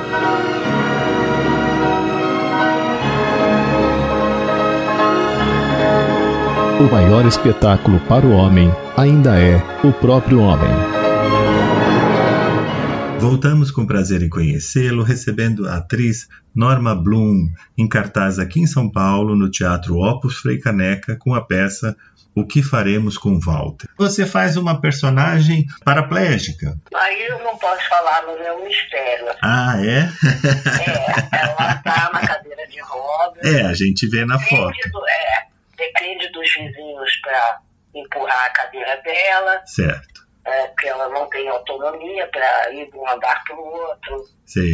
[6.80, 10.70] O maior espetáculo para o homem ainda é o próprio homem.
[13.20, 18.90] Voltamos com prazer em conhecê-lo, recebendo a atriz Norma Bloom, em cartaz aqui em São
[18.90, 21.96] Paulo, no Teatro Opus Frei Caneca, com a peça
[22.36, 23.88] O que Faremos com Walter.
[23.98, 26.76] Você faz uma personagem paraplégica.
[26.96, 29.28] Aí eu não posso falar, mas é um mistério.
[29.42, 30.10] Ah, é?
[30.82, 33.44] É, ela tá na cadeira de rodas.
[33.44, 34.68] É, a gente vê na foto.
[34.76, 37.60] Depende, do, é, depende dos vizinhos para
[37.96, 40.26] empurrar a cadeira dela, Certo.
[40.46, 44.26] é, porque ela não tem autonomia para ir de um andar para o outro,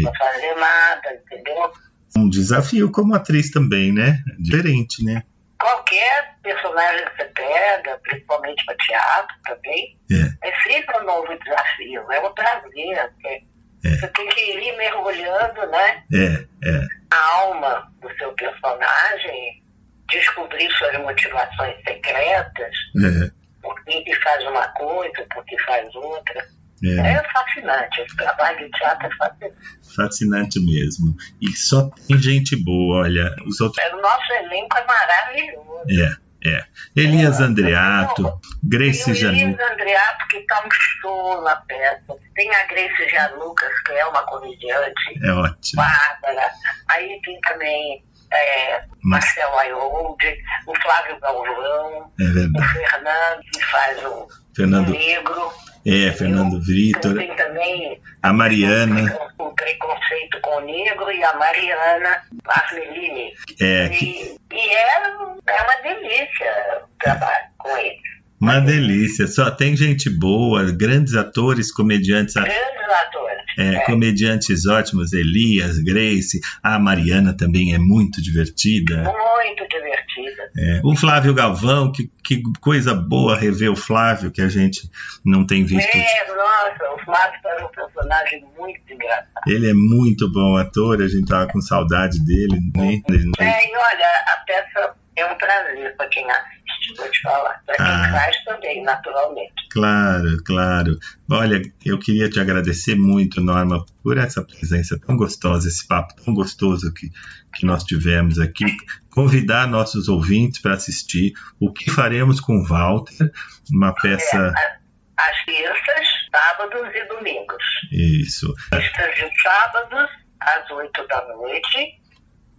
[0.04, 1.72] não fazer nada, entendeu?
[2.18, 4.22] Um desafio como atriz também, né?
[4.40, 5.24] Diferente, né?
[5.60, 10.50] Qualquer personagem que você pega, principalmente para teatro também, É.
[10.50, 13.10] é sempre um novo desafio, é um prazer.
[13.14, 13.44] porque
[13.86, 13.90] É.
[13.96, 16.04] Você tem que ir mergulhando, né?
[16.14, 16.86] É, é.
[17.12, 19.64] a alma do seu personagem,
[20.10, 26.46] descobrir suas motivações secretas, É, por que faz uma coisa, por que faz outra.
[26.84, 27.14] É.
[27.14, 29.56] É fascinante, esse trabalho de teatro é fascinante.
[29.96, 31.16] Fascinante mesmo.
[31.42, 33.36] E só tem gente boa, olha.
[33.46, 33.84] Os outros.
[33.94, 35.84] O nosso elenco é maravilhoso.
[35.90, 36.64] É, é.
[36.96, 39.36] Elias Andreato, Grace Tem o Janu.
[39.38, 42.16] Elias Andreato, que está um show na peça.
[42.36, 45.82] Tem a Grace Janucas, que é uma comediante, É ótimo.
[45.82, 46.52] bárbara.
[46.92, 50.24] Aí tem também é, Marcelo Ayold,
[50.68, 52.64] o Flávio Galvão, É o.
[52.64, 54.92] Fernando, que faz o, o Fernando.
[54.92, 55.52] negro.
[55.90, 57.16] É, Fernando Vitor.
[57.16, 59.18] Tem também A Mariana.
[59.40, 63.34] o preconceito com o negro e a Mariana Armelini.
[63.62, 65.04] É, que- E, e é,
[65.48, 68.19] é uma delícia o trabalho com eles.
[68.40, 69.28] Uma delícia.
[69.28, 72.34] Só tem gente boa, grandes atores, comediantes.
[72.34, 72.56] Grandes
[73.02, 73.40] atores.
[73.58, 79.04] É, comediantes ótimos, Elias, Grace, a Mariana também é muito divertida.
[79.04, 80.50] Muito divertida.
[80.58, 84.90] É, o Flávio Galvão, que, que coisa boa rever o Flávio, que a gente
[85.26, 85.94] não tem visto.
[85.94, 89.28] É, nossa, o Flávio era um personagem muito engraçado.
[89.46, 92.60] Ele é muito bom ator, a gente tava com saudade dele.
[92.76, 93.02] Né?
[93.40, 97.62] É, e olha, a peça é um prazer para quem assiste, vou te falar.
[97.66, 98.12] Para quem Ah.
[98.12, 99.54] faz também, naturalmente.
[99.72, 101.00] Claro, claro.
[101.32, 106.34] Olha, eu queria te agradecer muito, Norma, por essa presença tão gostosa, esse papo tão
[106.34, 107.10] gostoso que,
[107.56, 108.66] que nós tivemos aqui.
[109.12, 113.32] Convidar nossos ouvintes para assistir O que Faremos com Walter,
[113.72, 114.54] uma peça.
[114.58, 114.80] É,
[115.18, 117.64] às terças, sábados e domingos.
[117.92, 118.54] Isso.
[118.74, 122.00] Sextas e sábados, às oito da noite.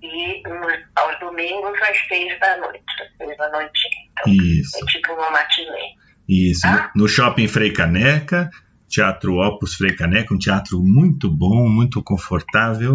[0.02, 2.82] E nos- aos domingos, às seis da noite.
[3.02, 3.80] Às seis da noite.
[4.12, 4.76] Então, Isso.
[4.82, 5.94] é tipo uma matinê.
[6.28, 6.66] Isso.
[6.94, 8.48] No shopping Frei Caneca,
[8.88, 12.94] Teatro Opus Frei Caneca, um teatro muito bom, muito confortável.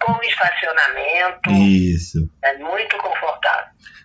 [0.00, 2.28] Com estacionamento, Isso.
[2.42, 3.11] é muito confortável.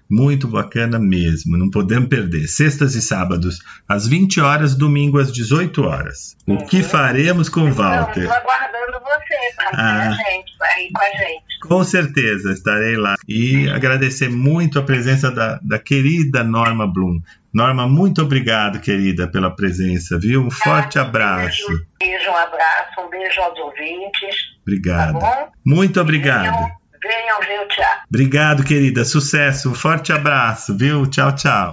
[0.10, 2.48] Muito bacana mesmo, não podemos perder.
[2.48, 6.36] Sextas e sábados, às 20 horas, domingo às 18 horas.
[6.48, 8.22] O que faremos com Walter?
[8.24, 10.08] Estou aguardando você para Ah.
[10.08, 11.44] a gente, ir com a gente.
[11.62, 13.16] Com certeza, estarei lá.
[13.28, 17.20] E agradecer muito a presença da, da querida Norma Bloom.
[17.54, 20.42] Norma, muito obrigado, querida, pela presença, viu?
[20.46, 21.64] Um forte abraço.
[21.72, 24.36] Um beijo, um abraço, um beijo aos ouvintes.
[24.36, 25.14] Tá Obrigado.
[25.20, 25.52] bom?
[25.66, 26.72] Muito obrigado.
[27.08, 28.02] Venham, ver o teatro.
[28.10, 29.06] Obrigado, querida.
[29.06, 29.70] Sucesso.
[29.70, 31.08] Um forte abraço, viu?
[31.08, 31.72] Tchau, tchau.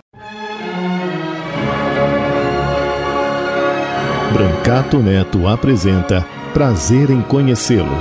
[4.33, 6.23] Brancato Neto apresenta
[6.53, 7.97] Prazer em Conhecê-lo.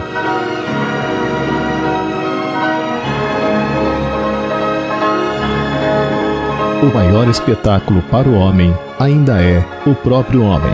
[6.84, 10.74] O maior espetáculo para o homem ainda é o próprio homem.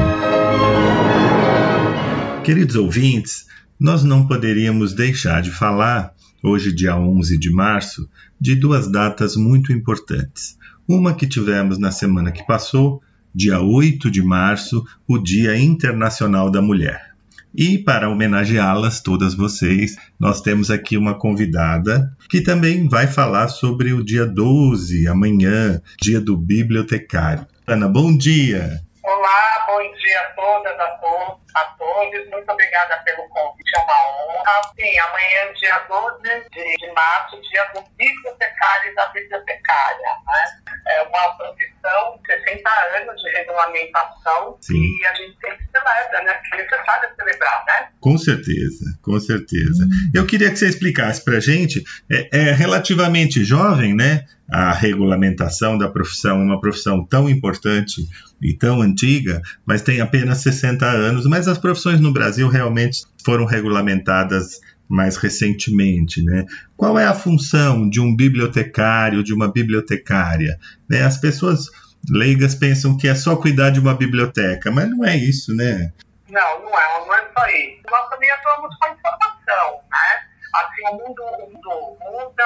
[2.44, 3.46] Queridos ouvintes,
[3.80, 8.10] nós não poderíamos deixar de falar, hoje, dia 11 de março,
[8.40, 10.58] de duas datas muito importantes.
[10.88, 13.02] Uma que tivemos na semana que passou,
[13.34, 17.10] dia 8 de março, o Dia Internacional da Mulher.
[17.56, 23.92] E para homenageá-las, todas vocês, nós temos aqui uma convidada que também vai falar sobre
[23.92, 27.48] o dia 12, amanhã, dia do bibliotecário.
[27.66, 28.82] Ana, bom dia!
[29.04, 32.30] Olá, bom dia a todas, a todos, a todos.
[32.30, 34.62] Muito obrigada pelo convite, é uma honra.
[34.76, 40.10] Sim, amanhã, dia 12 de, de março, dia do bibliotecário e da bibliotecária.
[40.26, 40.74] Né?
[40.88, 44.82] É uma profissão, 60 anos de regulamentação Sim.
[44.82, 46.34] e a gente sempre celebra, né?
[46.34, 47.90] Porque é necessário celebrar, né?
[48.02, 49.88] Com certeza, com certeza.
[50.16, 54.26] Eu queria que você explicasse para a gente, é, é, relativamente jovem, né?
[54.52, 58.02] A regulamentação da profissão, uma profissão tão importante
[58.42, 61.26] e tão antiga, mas tem apenas 60 anos.
[61.26, 66.46] Mas as profissões no Brasil realmente foram regulamentadas mais recentemente, né?
[66.76, 70.60] Qual é a função de um bibliotecário, de uma bibliotecária?
[70.90, 71.04] Né?
[71.04, 71.68] As pessoas
[72.10, 75.92] leigas pensam que é só cuidar de uma biblioteca, mas não é isso, né?
[76.30, 77.82] Não, não é, não é só isso.
[77.90, 80.30] Nós também atuamos com informação, né?
[80.56, 82.44] Assim, o mundo, o mundo muda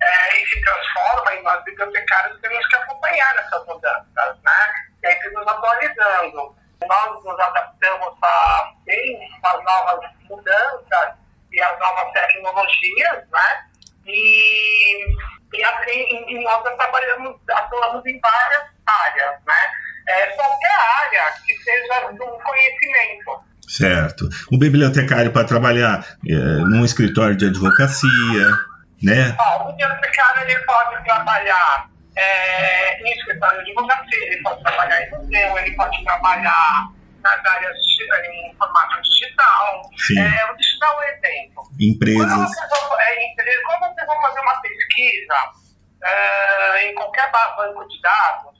[0.00, 4.74] é, e se transforma e nós bibliotecários temos que acompanhar essas mudanças, né?
[5.04, 6.56] Sempre nos atualizando.
[6.86, 11.14] Nós nos adaptamos a, bem as novas mudanças
[11.52, 13.64] e as novas tecnologias, né?
[14.06, 15.16] E,
[15.54, 19.72] e assim, e nós trabalhamos, atuamos em várias áreas, né?
[20.08, 23.48] É, qualquer área que seja do conhecimento.
[23.68, 24.28] Certo.
[24.50, 28.58] O bibliotecário para trabalhar é, num escritório de advocacia,
[29.02, 29.36] né?
[29.38, 35.10] Ó, o bibliotecário ele pode trabalhar é, em escritório de advocacia, ele pode trabalhar em
[35.10, 36.88] museu, ele pode trabalhar
[37.22, 37.76] nas áreas
[38.30, 39.82] em formato digital.
[39.96, 40.20] Sim.
[40.20, 41.62] É, eu vou te dar um exemplo.
[41.80, 42.26] Empresas.
[42.26, 45.34] Quando vocês vão, é, empresa, quando vocês vão fazer uma pesquisa
[46.04, 48.58] é, em qualquer ba- banco de dados,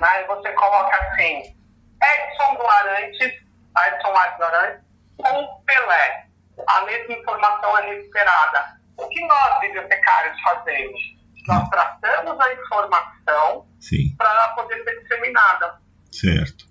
[0.00, 1.56] né, você coloca assim,
[2.02, 3.20] Edson Guarantes,
[3.86, 4.84] Edson Arantes
[5.16, 6.26] com Pelé.
[6.68, 8.80] A mesma informação é recuperada.
[8.96, 11.00] O que nós, bibliotecários, fazemos?
[11.46, 13.66] Nós tratamos a informação
[14.16, 15.78] para poder ser disseminada
[16.10, 16.66] certo.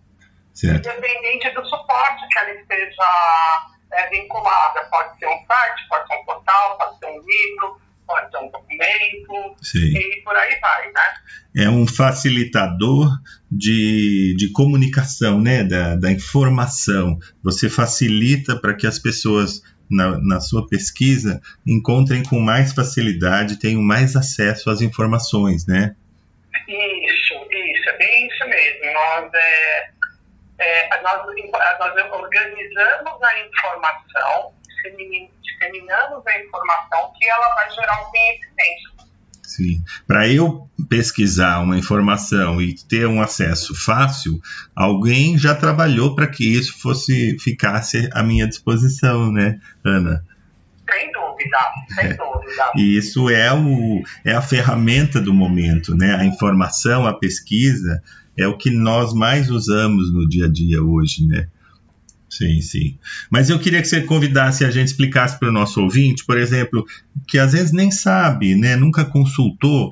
[0.53, 0.87] Certo.
[0.87, 4.85] independente do suporte que ela esteja é, vinculada.
[4.89, 8.51] Pode ser um site, pode ser um portal, pode ser um livro, pode ser um
[8.51, 9.97] documento, Sim.
[9.97, 11.13] e por aí vai, né?
[11.55, 13.09] É um facilitador
[13.51, 15.63] de, de comunicação, né?
[15.63, 17.17] Da, da informação.
[17.43, 23.81] Você facilita para que as pessoas, na, na sua pesquisa, encontrem com mais facilidade, tenham
[23.81, 25.95] mais acesso às informações, né?
[26.67, 28.93] Isso, isso, é bem isso mesmo.
[28.93, 29.89] Nós, é,
[30.59, 31.25] é, nós,
[31.79, 38.92] nós organizamos a informação, dissemin- disseminamos a informação que ela vai gerar um conhecimento.
[39.43, 39.83] Sim.
[40.07, 44.41] Para eu pesquisar uma informação e ter um acesso fácil,
[44.75, 50.23] alguém já trabalhou para que isso fosse ficasse à minha disposição, né, Ana?
[50.89, 51.57] Sem dúvida,
[51.95, 52.71] sem dúvida.
[52.75, 56.15] E isso é, o, é a ferramenta do momento, né?
[56.15, 58.01] A informação, a pesquisa
[58.37, 61.47] é o que nós mais usamos no dia a dia hoje, né?
[62.37, 62.97] Sim, sim.
[63.29, 66.83] Mas eu queria que você convidasse a gente explicasse para o nosso ouvinte, por exemplo,
[67.27, 68.75] que às vezes nem sabe, né?
[68.75, 69.91] Nunca consultou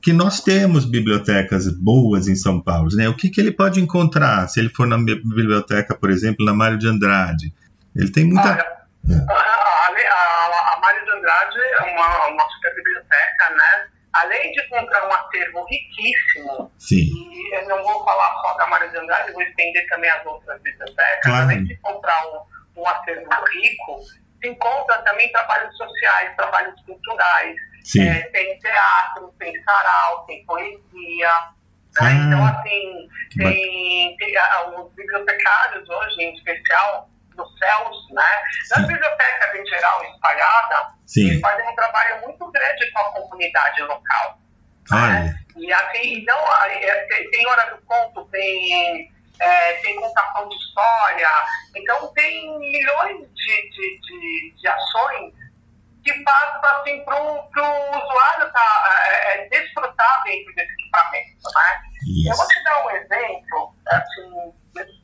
[0.00, 3.08] que nós temos bibliotecas boas em São Paulo, né?
[3.08, 6.52] O que, que ele pode encontrar se ele for na bi- biblioteca, por exemplo, na
[6.54, 7.52] Mário de Andrade?
[7.96, 8.48] Ele tem muita.
[8.48, 8.62] Olha,
[9.10, 13.86] a, a, a Mário de Andrade é uma, uma super biblioteca, né?
[14.14, 18.90] Além de comprar um acervo riquíssimo, Sim, e eu não vou falar só da Mário
[18.90, 21.44] de Andrade, vou estender também as outras bibliotecas, Claro.
[21.44, 24.00] além de comprar um, um acervo rico,
[24.42, 27.56] se encontra também trabalhos sociais, trabalhos culturais.
[27.98, 30.80] É, tem teatro, tem sarau, tem poesia.
[31.28, 32.00] Né?
[32.00, 38.42] Ah, então, assim, tem, tem, ah, os bibliotecários hoje, em especial, nos céus, né?
[38.70, 38.86] Nas Sim.
[38.86, 41.28] bibliotecas em geral espalhadas, Sim.
[41.28, 44.38] eles fazem um trabalho muito grande com a comunidade local.
[44.90, 51.28] Olha, E assim, então, é, tem, hora do conto, tem, é, tem contação de história,
[51.76, 55.32] então tem milhões de, de, de, de ações
[56.04, 61.42] que passam assim, para o usuário tá, é, é, desfrutar dentro desse equipamento.
[61.54, 61.82] Né?
[62.28, 62.48] Eu vou isso.
[62.48, 64.52] te dar um exemplo assim,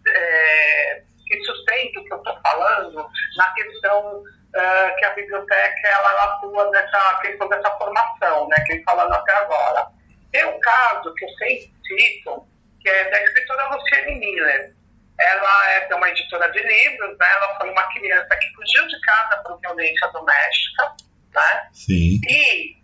[0.08, 4.24] é, que sustenta o que eu estou falando na questão
[4.54, 9.32] é, que a biblioteca ela atua nessa questão dessa formação, né, que ele falando até
[9.32, 9.86] agora.
[10.32, 12.46] Tem um caso que eu sempre cito,
[12.80, 14.74] que é da escritora Luciane Miller.
[15.20, 17.26] Ela é uma editora de livros, né?
[17.34, 20.94] ela foi uma criança que fugiu de casa por violência doméstica,
[21.34, 21.68] né?
[21.72, 22.76] Sim, e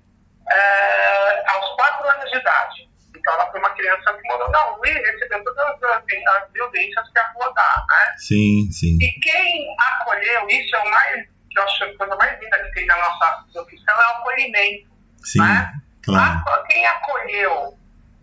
[0.50, 2.90] é, aos quatro anos de idade.
[3.24, 7.10] Então ela foi uma criança que morou na rua e recebeu todas as, as violências
[7.10, 8.14] que a rua dá, né?
[8.18, 8.98] sim, sim.
[9.00, 12.74] E quem acolheu, isso é o mais, que eu acho a coisa mais linda que
[12.74, 14.90] tem na nossa profissão, é o acolhimento.
[15.22, 15.72] Sim, né?
[16.04, 16.42] claro.
[16.50, 17.78] A- quem acolheu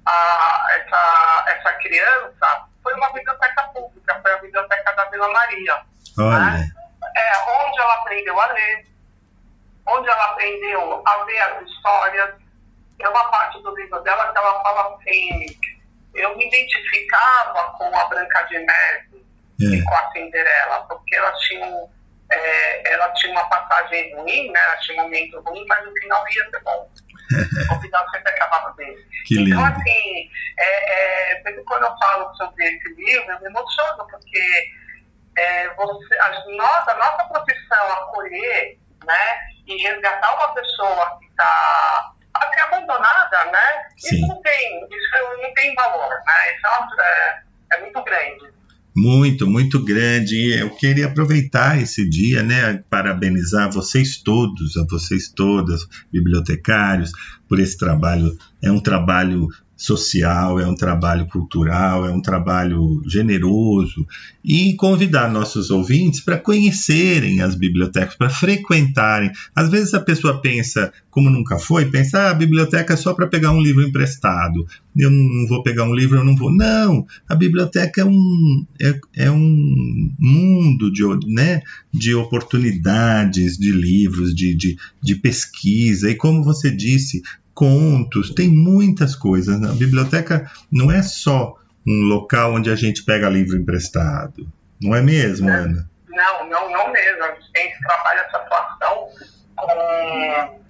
[0.05, 5.81] a, essa, essa criança foi uma biblioteca pública, foi a biblioteca da Vila Maria.
[6.19, 6.63] Olha,
[7.17, 8.85] É, onde ela aprendeu a ler,
[9.87, 12.35] onde ela aprendeu a ver as histórias.
[13.01, 15.45] Tem uma parte do livro dela que ela fala assim,
[16.13, 19.25] eu me identificava com a Branca de Neve
[19.59, 21.89] e é, com a Cinderela, porque elas tinham
[22.31, 24.59] é, ela tinha uma passagem ruim, né?
[24.59, 26.89] Ela tinha um momento ruim, mas no final ia ser bom.
[27.75, 28.95] o final sempre acabava bem.
[29.25, 29.49] Que lindo.
[29.49, 30.29] Então, assim,
[30.59, 34.71] é, é, quando eu falo sobre esse livro, eu me emociono, porque
[35.37, 42.13] é, você, a, nós, a nossa profissão acolher né, e resgatar uma pessoa que está
[42.41, 43.59] assim, abandonada, né?
[43.97, 44.15] Sim.
[44.15, 46.55] Isso não tem, isso não tem valor, né?
[46.55, 47.41] Isso é,
[47.73, 48.51] é muito grande.
[48.95, 50.51] Muito, muito grande.
[50.53, 57.11] Eu queria aproveitar esse dia, né, parabenizar vocês todos, a vocês todas, bibliotecários,
[57.47, 58.37] por esse trabalho.
[58.61, 64.05] É um trabalho social, é um trabalho cultural, é um trabalho generoso
[64.43, 69.31] e convidar nossos ouvintes para conhecerem as bibliotecas, para frequentarem.
[69.55, 73.27] Às vezes a pessoa pensa, como nunca foi, pensa, ah, a biblioteca é só para
[73.27, 74.65] pegar um livro emprestado.
[74.97, 76.51] Eu não vou pegar um livro, eu não vou.
[76.51, 81.61] Não, a biblioteca é um, é, é um mundo de, né,
[81.93, 86.09] de oportunidades, de livros, de, de, de pesquisa.
[86.09, 87.21] E como você disse,
[87.53, 89.61] contos, tem muitas coisas.
[89.61, 94.47] A biblioteca não é só um local onde a gente pega livro emprestado.
[94.81, 95.53] Não é mesmo, É.
[95.53, 95.89] Ana?
[96.09, 97.23] Não, não, não mesmo.
[97.23, 99.07] A gente trabalhar essa atuação
[99.55, 100.61] com,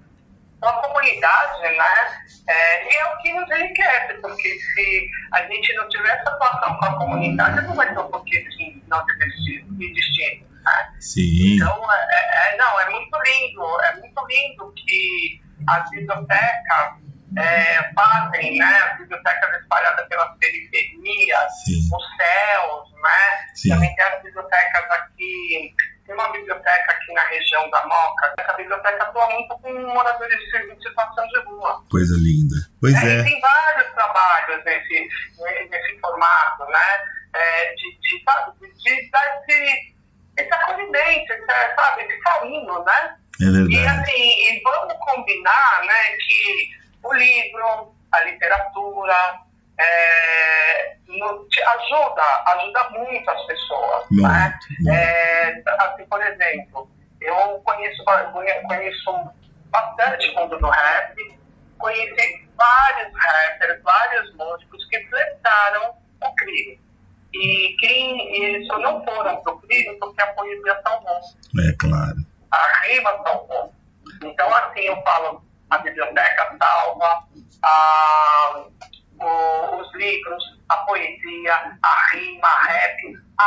[0.59, 2.21] com a comunidade, né?
[2.47, 6.77] É, e é o que nos enriquece, porque se a gente não tiver essa atuação
[6.77, 9.03] com a comunidade, não vai ter o porquê de nós
[9.79, 10.49] existirmos.
[10.61, 10.93] Né?
[10.99, 16.93] Sim, Então, é, é- não, é muito lindo, é muito lindo que as bibliotecas
[17.37, 23.69] é, fazem, né, as bibliotecas espalhadas pelas periferias, sim, os céus, né, sim.
[23.69, 25.73] também tem as bibliotecas aqui,
[26.05, 30.57] tem uma biblioteca aqui na região da Moca, essa biblioteca atua muito com moradores de
[30.73, 31.83] em situação de rua.
[31.89, 32.55] Coisa linda.
[32.81, 35.07] Pois É, E é, tem vários trabalhos nesse,
[35.69, 37.01] nesse formato, né?
[37.33, 38.23] É, de, de,
[38.59, 39.95] de, de dar esse,
[40.37, 43.15] esse acolhimento, esse, sabe, esse carinho, né?
[43.39, 43.87] é E verdade.
[44.01, 49.15] assim, e vamos combinar né, que o livro, a literatura,
[49.79, 54.05] é, no- ajuda, ajuda muito as pessoas.
[54.11, 54.59] Muito, né?
[54.79, 54.89] muito.
[54.97, 56.89] É, assim, por exemplo,
[57.19, 58.03] eu conheço,
[58.67, 59.31] conheço
[59.71, 61.15] bastante mundo do rap,
[61.79, 66.79] conheci vários rappers, vários músicos que flertaram o crime.
[67.33, 71.21] E quem eles só não foram pro crime porque a poesia é tão bom,
[71.67, 72.17] É claro.
[72.51, 73.73] a rima é tão bom.
[74.23, 75.41] Então, assim, eu falo,
[75.71, 77.23] a biblioteca salva,
[77.63, 78.65] a,
[79.19, 81.53] o- os livros, a poesia,
[81.83, 83.43] a rima, a rap, a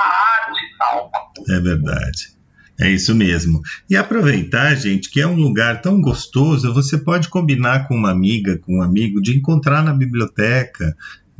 [0.46, 1.10] arte salva.
[1.48, 2.34] É verdade.
[2.80, 3.60] É isso mesmo.
[3.88, 8.58] E aproveitar, gente, que é um lugar tão gostoso, você pode combinar com uma amiga,
[8.58, 10.96] com um amigo, de encontrar na biblioteca,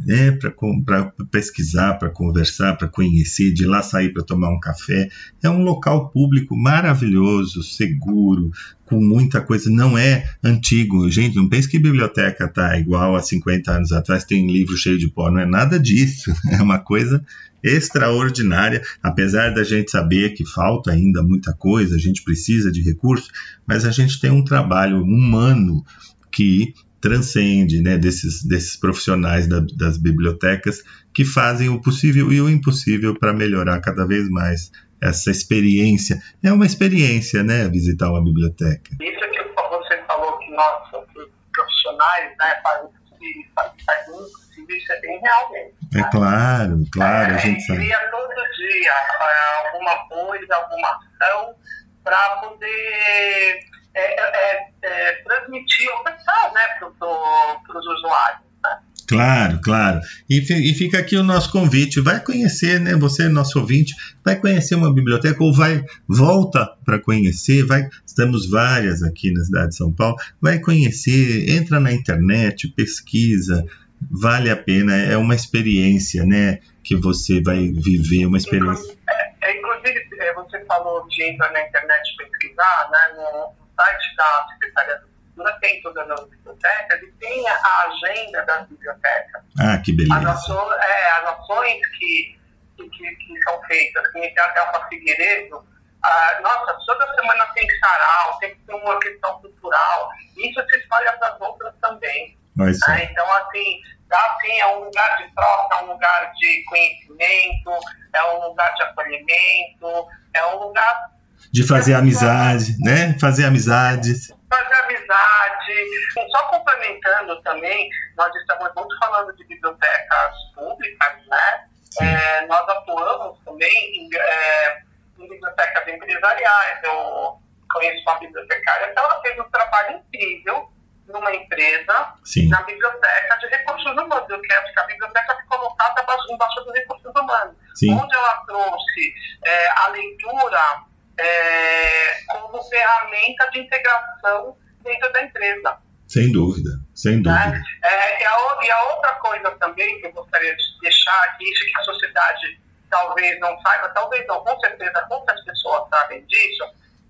[0.06, 5.08] né, para pesquisar, para conversar, para conhecer, de lá sair para tomar um café.
[5.42, 8.50] É um local público maravilhoso, seguro,
[8.84, 9.70] com muita coisa.
[9.70, 11.10] Não é antigo.
[11.10, 15.08] Gente, não pense que biblioteca tá igual a 50 anos atrás, tem livro cheio de
[15.08, 15.30] pó.
[15.30, 16.32] Não é nada disso.
[16.54, 17.24] É uma coisa
[17.64, 23.30] extraordinária, apesar da gente saber que falta ainda muita coisa, a gente precisa de recursos,
[23.66, 25.82] mas a gente tem um trabalho humano
[26.30, 26.74] que
[27.08, 30.82] transcende né, desses, desses profissionais da- das bibliotecas
[31.12, 36.16] que fazem o possível e o impossível para melhorar cada vez mais essa experiência.
[36.42, 38.96] É uma experiência, né, visitar uma biblioteca.
[39.02, 41.20] Isso que você falou que nós, que
[41.52, 43.52] profissionais, né, fazem o possível,
[43.86, 45.72] fazem o impossível, isso é bem real mesmo.
[45.94, 47.78] É claro, claro, a gente é, sabe.
[47.80, 51.54] cria todo dia é, alguma coisa, alguma ação
[52.02, 53.60] para poder
[53.94, 58.40] é, é, é, transmitir, ofertar né, para os usuários.
[58.64, 58.78] Né?
[59.06, 60.00] Claro, claro.
[60.28, 62.00] E, e fica aqui o nosso convite.
[62.00, 62.94] Vai conhecer, né?
[62.96, 67.64] Você, nosso ouvinte, vai conhecer uma biblioteca ou vai, volta para conhecer.
[67.66, 70.16] Vai, estamos várias aqui na cidade de São Paulo.
[70.40, 73.64] Vai conhecer, entra na internet, pesquisa.
[74.10, 74.96] Vale a pena.
[74.96, 76.60] É uma experiência, né?
[76.82, 78.90] Que você vai viver, uma experiência.
[78.90, 80.00] Inclu- é, é, Inclusive,
[80.34, 85.82] você falou de entrar na internet pesquisar, né, no site da Secretaria da Cultura, tem
[85.82, 89.42] todas as bibliotecas e tem a agenda das bibliotecas.
[89.60, 90.30] Ah, que As beleza.
[90.30, 92.38] ações, é, as ações que,
[92.76, 95.66] que, que- são feitas, que tem até a Figueiredo,
[96.02, 101.12] ah, nossa, toda semana tem sarau, tem que ter uma questão cultural, isso se espalha
[101.18, 102.36] para as outras também.
[102.56, 102.90] Só.
[102.92, 103.08] né?
[103.10, 107.70] Então, assim, dá, assim, é um lugar de troca, é um lugar de conhecimento,
[108.12, 111.10] é um lugar de acolhimento, é um lugar
[111.52, 113.16] De fazer amizade, né?
[113.20, 114.32] Fazer amizades.
[114.50, 116.30] fazer amizade.
[116.30, 121.64] Só complementando também, nós estamos muito falando de bibliotecas públicas, né?
[122.00, 124.82] É, nós atuamos também em, é,
[125.18, 127.38] em bibliotecas empresariais, eu
[127.72, 130.68] conheço uma bibliotecária, então ela fez um trabalho incrível
[131.06, 132.48] numa empresa, Sim.
[132.48, 134.28] na biblioteca de recursos humanos.
[134.28, 137.94] Eu quero que a biblioteca ficou lotada embaixo dos recursos humanos, Sim.
[137.94, 139.14] onde ela trouxe
[139.44, 140.84] é, a leitura
[141.18, 145.78] é, como ferramenta de integração dentro da empresa.
[146.06, 147.46] Sem dúvida, sem dúvida.
[147.46, 147.62] Né?
[147.82, 151.64] É, e, a, e a outra coisa também que eu gostaria de deixar aqui, isso
[151.64, 152.60] que a sociedade
[152.90, 156.64] talvez não saiba, talvez não, com certeza muitas pessoas sabem disso,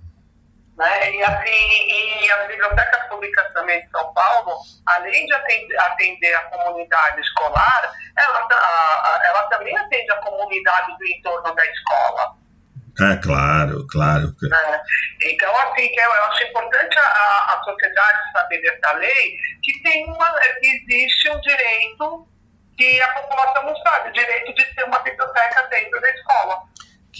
[0.80, 1.12] Né?
[1.12, 4.58] E, assim, e as bibliotecas públicas também de São Paulo,
[4.88, 11.06] além de atender, atender a comunidade escolar, ela, a- ela também atende a comunidade do
[11.06, 12.34] entorno da escola.
[13.02, 14.34] É claro, claro.
[14.42, 14.82] né?
[15.26, 19.84] Então, assim, que eu, eu acho importante a, a- a sociedade saber dessa lei, que
[19.84, 22.26] tem uma, que existe um direito
[22.78, 26.62] que a população não sabe, o direito de ter uma biblioteca dentro da escola.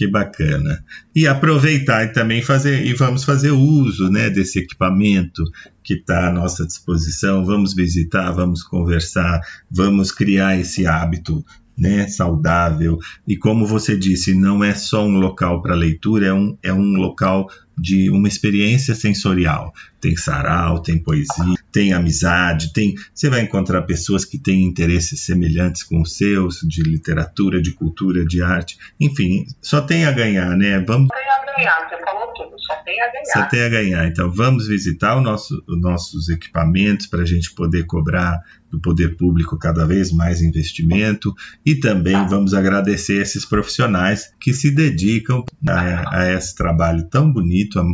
[0.00, 0.82] Que bacana.
[1.14, 5.44] E aproveitar e também fazer, e vamos fazer uso né, desse equipamento
[5.84, 7.44] que está à nossa disposição.
[7.44, 11.44] Vamos visitar, vamos conversar, vamos criar esse hábito
[11.76, 12.98] né, saudável.
[13.28, 16.94] E como você disse, não é só um local para leitura, é um, é um
[16.94, 17.50] local
[17.80, 19.72] de uma experiência sensorial.
[20.00, 22.94] Tem sarau, tem poesia, tem amizade, tem.
[23.14, 28.24] Você vai encontrar pessoas que têm interesses semelhantes com os seus, de literatura, de cultura,
[28.24, 28.78] de arte.
[28.98, 30.78] Enfim, só tem a ganhar, né?
[30.80, 33.32] Vamos Só tem a ganhar, você falou tudo, só tem a ganhar.
[33.32, 34.06] só tem a ganhar.
[34.06, 39.16] Então, vamos visitar o nosso, os nossos equipamentos para a gente poder cobrar do poder
[39.16, 41.34] público cada vez mais investimento
[41.66, 47.69] e também vamos agradecer esses profissionais que se dedicam a, a esse trabalho tão bonito,
[47.78, 47.84] a-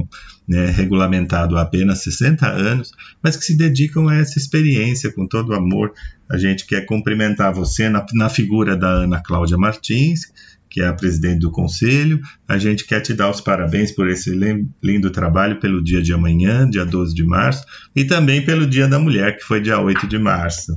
[0.48, 5.54] né, regulamentado há apenas 60 anos, mas que se dedicam a essa experiência com todo
[5.54, 5.92] amor.
[6.30, 10.20] A gente quer cumprimentar você na, na figura da Ana Cláudia Martins,
[10.68, 12.20] que é a presidente do conselho.
[12.48, 16.12] A gente quer te dar os parabéns por esse lin- lindo trabalho pelo dia de
[16.12, 17.64] amanhã, dia 12 de março,
[17.94, 20.72] e também pelo Dia da Mulher, que foi dia 8 de março.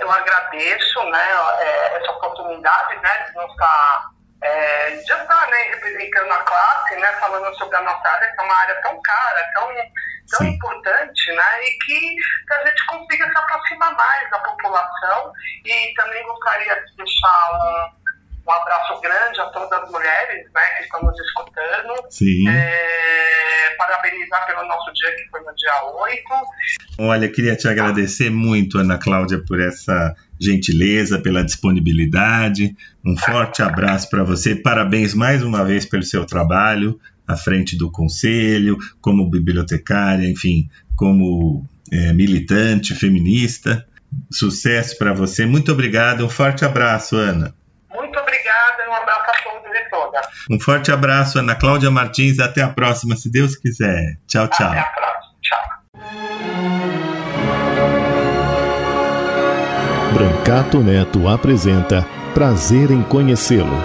[0.00, 1.18] Eu agradeço né,
[1.60, 4.10] é, essa oportunidade né, de não estar,
[4.42, 8.44] é, de estar né, representando a classe, né, falando sobre a nossa área, que é
[8.44, 9.68] uma área tão cara, tão,
[10.30, 10.54] tão Sim.
[10.54, 12.00] importante, né, e que,
[12.46, 15.32] que a gente consiga se aproximar mais da população.
[15.64, 20.84] E também gostaria de deixar um, um abraço grande a todas as mulheres né, que
[20.84, 22.10] estão nos escutando.
[22.10, 22.48] Sim.
[22.48, 26.24] É, parabenizar pelo nosso dia, que foi no dia 8.
[26.98, 32.74] Olha, queria te agradecer muito, Ana Cláudia, por essa gentileza, pela disponibilidade.
[33.04, 34.56] Um forte abraço para você.
[34.56, 41.64] Parabéns mais uma vez pelo seu trabalho à frente do conselho, como bibliotecária, enfim, como
[41.92, 43.86] eh, militante feminista.
[44.32, 45.46] Sucesso para você.
[45.46, 46.24] Muito obrigado.
[46.24, 47.54] Um forte abraço, Ana.
[47.94, 50.26] Muito obrigada e um abraço a todos e todas.
[50.50, 52.40] Um forte abraço, Ana Cláudia Martins.
[52.40, 54.18] Até a próxima, se Deus quiser.
[54.26, 54.48] Tchau.
[54.48, 54.72] Tchau.
[60.12, 62.02] Brancato Neto apresenta
[62.34, 63.76] Prazer em Conhecê-lo.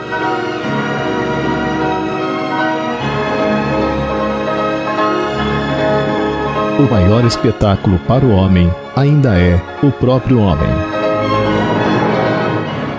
[6.80, 10.68] O maior espetáculo para o homem ainda é o próprio homem.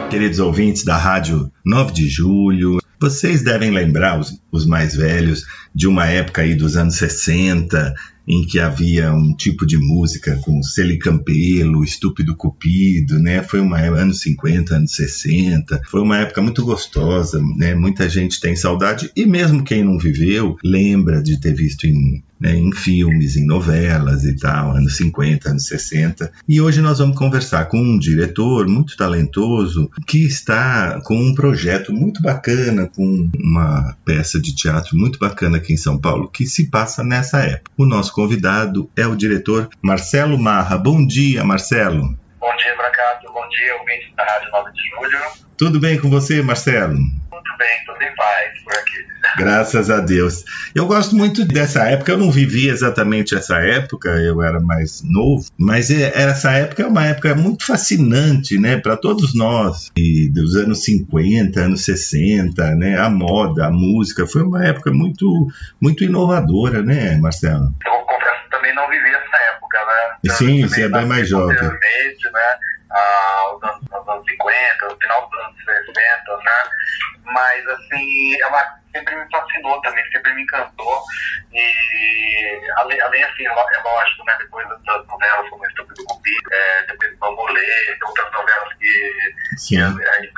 [0.08, 5.88] Queridos ouvintes da Rádio 9 de Julho, vocês devem lembrar, os, os mais velhos, de
[5.88, 7.92] uma época aí dos anos 60,
[8.26, 13.42] em que havia um tipo de música com Celi Campelo, Estúpido Cupido, né?
[13.42, 15.82] Foi uma época, anos 50, anos 60.
[15.88, 17.74] Foi uma época muito gostosa, né?
[17.74, 22.55] Muita gente tem saudade e mesmo quem não viveu lembra de ter visto em, né,
[22.55, 26.32] em filmes, em novelas e tal, anos 50, anos 60.
[26.49, 31.93] E hoje nós vamos conversar com um diretor muito talentoso que está com um projeto
[31.93, 36.70] muito bacana, com uma peça de teatro muito bacana aqui em São Paulo, que se
[36.70, 37.70] passa nessa época.
[37.76, 40.76] O nosso convidado é o diretor Marcelo Marra.
[40.76, 42.16] Bom dia, Marcelo.
[42.39, 43.32] Bom dia, Bracato.
[43.32, 45.47] Bom dia, ouvintes da Rádio 9 de Julho.
[45.57, 46.99] Tudo bem com você, Marcelo?
[47.59, 49.07] Bem, tudo em paz por aqui.
[49.38, 50.44] Graças a Deus.
[50.74, 52.12] Eu gosto muito dessa época.
[52.12, 56.86] Eu não vivi exatamente essa época, eu era mais novo, mas é, essa época é
[56.86, 59.90] uma época muito fascinante, né, para todos nós.
[59.96, 65.48] E dos anos 50, anos 60, né, a moda, a música, foi uma época muito,
[65.80, 67.74] muito inovadora, né, Marcelo?
[67.86, 70.34] Eu confesso que também não vivi essa época, né?
[70.34, 71.57] Sim, Eu você é bem mais jovem.
[71.57, 71.78] né?
[72.90, 75.96] Ah, os anos, nos anos 50, no final dos anos 60,
[76.44, 76.62] né?
[77.32, 81.02] Mas, assim, uma, sempre me fascinou também, sempre me encantou.
[81.52, 84.36] E, além, além assim, é lógico, né?
[84.38, 89.10] Depois das novelas como Estúpido Cupido, é, depois do Bambolê, outras novelas que,
[89.68, 90.32] que a, a, gente-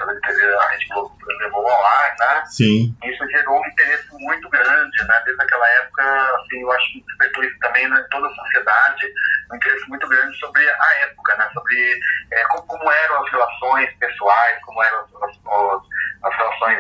[0.59, 2.45] a Rede Globo levou ao ar, né?
[2.47, 5.23] sim, isso gerou um interesse muito grande, né?
[5.25, 6.03] Desde aquela época,
[6.37, 9.07] assim, eu acho que despertou isso também né, em toda a sociedade,
[9.53, 11.49] um interesse muito grande sobre a época, né?
[11.53, 12.01] Sobre
[12.33, 15.18] é, como, como eram as relações pessoais, como eram as,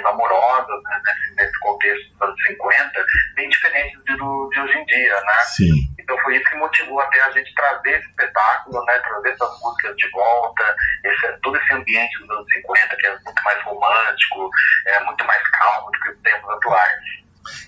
[0.08, 1.00] amorosas, né?
[1.04, 5.38] Nesse, nesse contexto dos anos 50, bem diferentes de, do, de hoje em dia, né?
[5.46, 5.88] sim.
[6.08, 9.94] Então foi isso que motivou até a gente trazer esse espetáculo, né, trazer essas músicas
[9.96, 14.50] de volta, esse, todo esse ambiente dos anos 50, que é muito mais romântico,
[14.86, 16.98] é muito mais calmo do que os tempos atuais.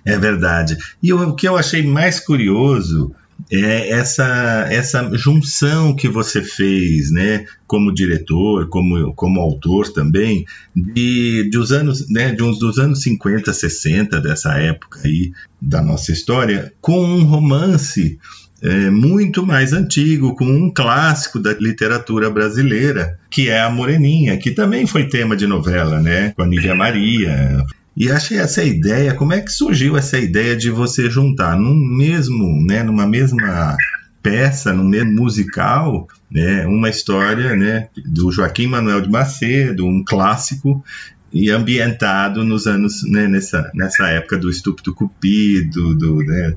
[0.06, 0.76] É verdade.
[1.02, 3.14] E o que eu achei mais curioso
[3.50, 10.44] é essa, essa junção que você fez, né, como diretor, como, como autor também,
[10.74, 15.82] de, de, os anos, né, de uns dos anos 50, 60, dessa época aí da
[15.82, 18.18] nossa história, com um romance
[18.62, 24.52] é, muito mais antigo, com um clássico da literatura brasileira, que é a Moreninha, que
[24.52, 27.64] também foi tema de novela, né, com a Nívia Maria,
[27.96, 32.64] e achei essa ideia, como é que surgiu essa ideia de você juntar num mesmo,
[32.64, 33.76] né, numa mesma
[34.22, 40.84] peça, no mesmo musical, né, uma história, né, do Joaquim Manuel de Macedo, um clássico
[41.32, 46.54] e ambientado nos anos, né, nessa, nessa época do estúpido cupido, do, né,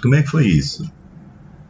[0.00, 0.90] como é que foi isso?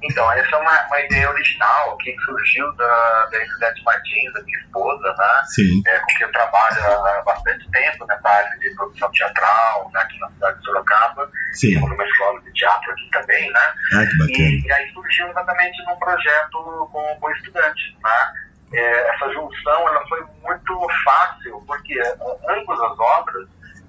[0.02, 4.58] Então, essa é uma, uma ideia original que surgiu da, da Elisete Martins, a minha
[4.58, 5.42] esposa, né?
[5.46, 5.82] Sim.
[5.86, 10.18] É, com quem eu trabalho há bastante tempo nessa área de produção teatral, né, aqui
[10.18, 11.30] na cidade de Sorocaba.
[11.52, 11.74] Sim.
[11.74, 13.74] Temos uma escola de teatro aqui também, né?
[13.94, 14.38] Ah, que bacana.
[14.38, 18.32] E, e aí surgiu exatamente num projeto com, com estudantes, né?
[18.74, 22.16] É, essa junção ela foi muito fácil, porque é,
[22.48, 23.48] ambas as obras,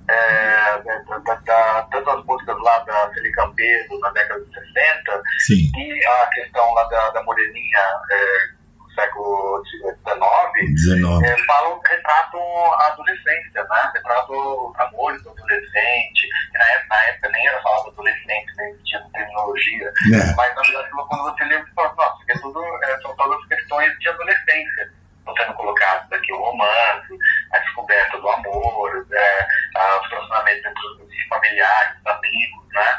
[0.10, 5.22] é, da, da, da, tanto as músicas lá da Felipe Campeiro na década de 60
[5.40, 5.72] Sim.
[5.76, 7.80] e a questão lá da, da Moreninha
[8.12, 8.48] é,
[8.78, 11.26] do século XIX, 19.
[11.26, 12.42] é, falam, retratam
[12.74, 13.92] a adolescência, né?
[13.94, 16.28] Retratam os amores do adolescente.
[16.54, 19.94] E na, época, na época nem era falado adolescente, nem existia terminologia.
[20.12, 20.34] Né?
[20.36, 23.46] Mas na verdade, quando você lê, você fala, nossa, isso é tudo, é, são todas
[23.48, 25.03] questões de adolescência.
[25.24, 27.14] Estão sendo colocadas aqui o romance,
[27.54, 29.48] a descoberta do amor, é,
[29.78, 32.98] ah, os relacionamentos entre os familiares, os amigos, né?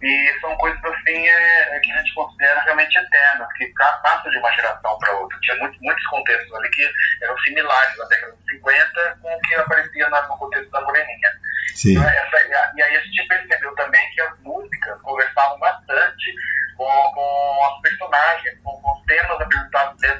[0.00, 4.30] E são coisas assim é, é que a gente considera realmente eternas, que ca- passam
[4.30, 5.36] de uma geração para outra.
[5.40, 6.88] Tinha muito, muitos contextos ali que
[7.22, 11.30] eram similares na década de 50 com o que aparecia no contexto da Moreninha.
[11.74, 11.98] Sim.
[11.98, 16.32] Então, essa- e aí a gente percebeu também que as músicas conversavam bastante
[16.76, 20.17] com, com os personagens, com, com os temas apresentados dentro.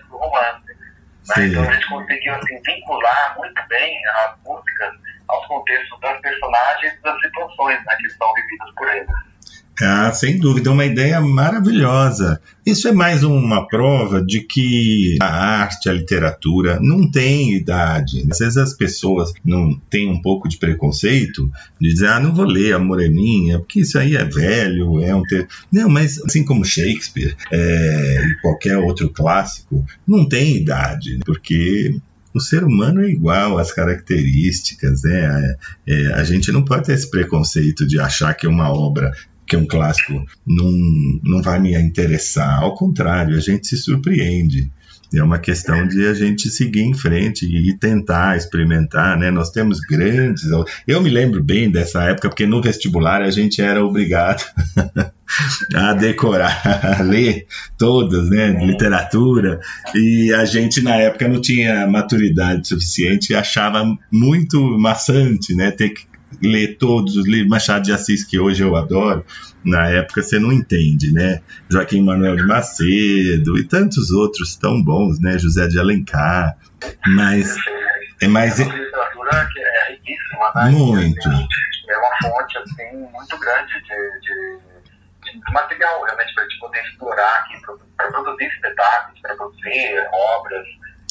[1.46, 4.92] Então a gente conseguiu assim, vincular muito bem as músicas
[5.28, 9.27] aos contextos das personagens e das situações né, que são vividas por eles.
[9.80, 12.40] Ah, sem dúvida, é uma ideia maravilhosa.
[12.66, 18.26] Isso é mais uma prova de que a arte, a literatura não tem idade.
[18.30, 21.50] Às vezes as pessoas não têm um pouco de preconceito
[21.80, 25.22] de dizer, ah, não vou ler a Moreninha, porque isso aí é velho, é um
[25.22, 25.48] texto.
[25.72, 31.94] Não, mas assim como Shakespeare é, e qualquer outro clássico, não tem idade, porque
[32.34, 35.56] o ser humano é igual às características, né?
[35.86, 39.12] É, é, a gente não pode ter esse preconceito de achar que uma obra
[39.48, 40.70] que é um clássico não,
[41.22, 42.62] não vai me interessar.
[42.62, 44.70] Ao contrário, a gente se surpreende.
[45.14, 49.30] É uma questão de a gente seguir em frente e tentar experimentar, né?
[49.30, 50.44] Nós temos grandes.
[50.86, 54.44] Eu me lembro bem dessa época, porque no vestibular a gente era obrigado
[55.74, 57.46] a decorar, a ler
[57.78, 58.50] todas, né?
[58.66, 59.60] Literatura.
[59.94, 63.82] E a gente, na época, não tinha maturidade suficiente e achava
[64.12, 65.70] muito maçante, né?
[65.70, 66.06] Ter que
[66.42, 69.24] ler todos os livros, Machado de Assis, que hoje eu adoro,
[69.64, 71.42] na época você não entende, né?
[71.68, 75.38] Joaquim Manuel de Macedo e tantos outros tão bons, né?
[75.38, 76.56] José de Alencar,
[77.06, 77.56] mas
[78.20, 78.60] é mais...
[78.60, 80.70] É uma literatura que é riquíssima, né?
[80.70, 81.28] Muito.
[81.28, 87.36] É uma fonte, assim, muito grande de, de, material, realmente, para a gente poder explorar
[87.38, 87.60] aqui,
[87.96, 90.66] para produzir espetáculos, para produzir obras,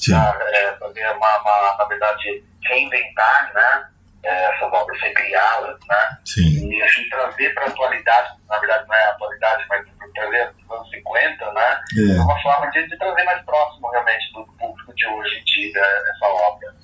[0.05, 3.87] pra, é, fazer uma, uma, na verdade, reinventar, né?
[4.23, 6.17] É, essas obras, recriá-las, né?
[6.25, 6.69] Sim.
[6.71, 10.75] E assim, trazer para a atualidade, na verdade não é a atualidade, mas trazer para
[10.75, 11.81] os anos 50, né?
[11.97, 12.21] É, É.
[12.21, 16.25] uma forma de, de trazer mais próximo realmente do público de hoje em dia essa
[16.25, 16.75] obra.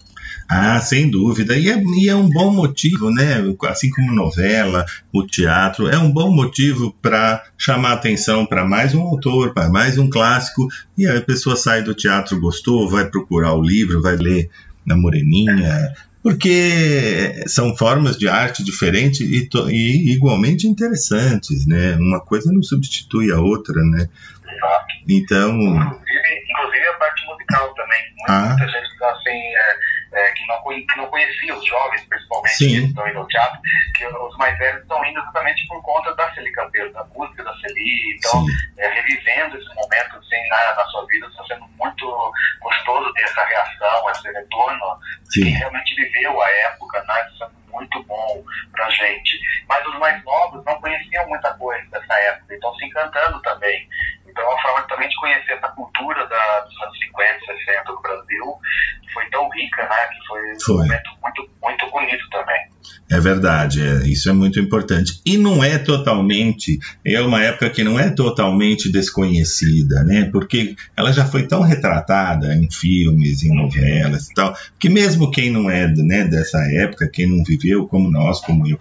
[0.49, 1.55] Ah, sem dúvida.
[1.57, 3.37] E é, e é um bom motivo, né?
[3.69, 9.01] Assim como novela, o teatro, é um bom motivo para chamar atenção para mais um
[9.01, 10.67] autor, para mais um clássico.
[10.97, 14.49] E aí a pessoa sai do teatro, gostou, vai procurar o livro, vai ler
[14.85, 15.93] na Moreninha.
[16.23, 21.95] Porque são formas de arte diferentes e, e igualmente interessantes, né?
[21.99, 24.07] Uma coisa não substitui a outra, né?
[24.47, 24.85] Exato.
[25.09, 27.99] Então, Inclusive, inclusive a parte musical também.
[28.17, 28.47] Muita, Ah.
[28.49, 29.77] muita gente assim, é,
[30.13, 32.69] é, que, não, que não conhecia os jovens, principalmente, Sim.
[32.69, 33.59] que estão indo ao teatro,
[33.95, 37.53] que os mais velhos estão indo exatamente por conta da Celi Campeiro, da música da
[37.57, 38.15] Celi.
[38.17, 38.45] Então,
[38.77, 43.43] é, revivendo esse momento assim, na, na sua vida, está sendo muito gostoso ter essa
[43.45, 47.27] reação, esse retorno sim, realmente viveu a época, né?
[47.33, 49.37] Isso é muito bom pra gente.
[49.67, 53.87] Mas os mais novos não conheciam muita coisa dessa época, então se encantando também.
[54.27, 58.01] Então é uma forma também de conhecer essa cultura da, dos anos 50, 60 do
[58.01, 58.57] Brasil,
[59.01, 60.07] que foi tão rica, né?
[60.07, 60.27] Que
[60.63, 62.73] foi, momento muito, muito bonito também.
[63.09, 65.21] É verdade, é, isso é muito importante.
[65.25, 70.25] E não é totalmente, é uma época que não é totalmente desconhecida, né?
[70.31, 75.51] Porque ela já foi tão retratada em filmes, em novelas e tal, que mesmo quem
[75.51, 78.79] não é né, dessa época, quem não viveu, como nós, como eu,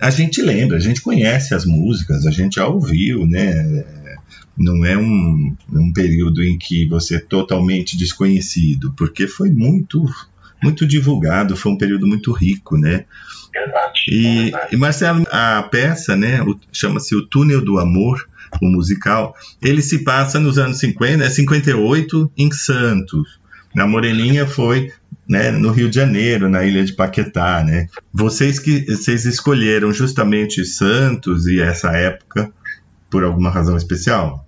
[0.00, 3.84] a gente lembra, a gente conhece as músicas, a gente já ouviu, né?
[4.56, 10.06] Não é um, um período em que você é totalmente desconhecido, porque foi muito,
[10.66, 13.04] muito divulgado, foi um período muito rico, né?
[13.52, 14.00] Verdade.
[14.08, 14.74] E, verdade.
[14.74, 16.40] e, Marcelo, a peça, né,
[16.72, 18.28] chama-se O Túnel do Amor,
[18.60, 23.40] o musical, ele se passa nos anos 50, é 58, em Santos.
[23.74, 24.92] Na Moreninha foi
[25.28, 27.86] né, no Rio de Janeiro, na ilha de Paquetá, né?
[28.12, 32.50] Vocês que vocês escolheram justamente Santos e essa época
[33.10, 34.44] por alguma razão especial?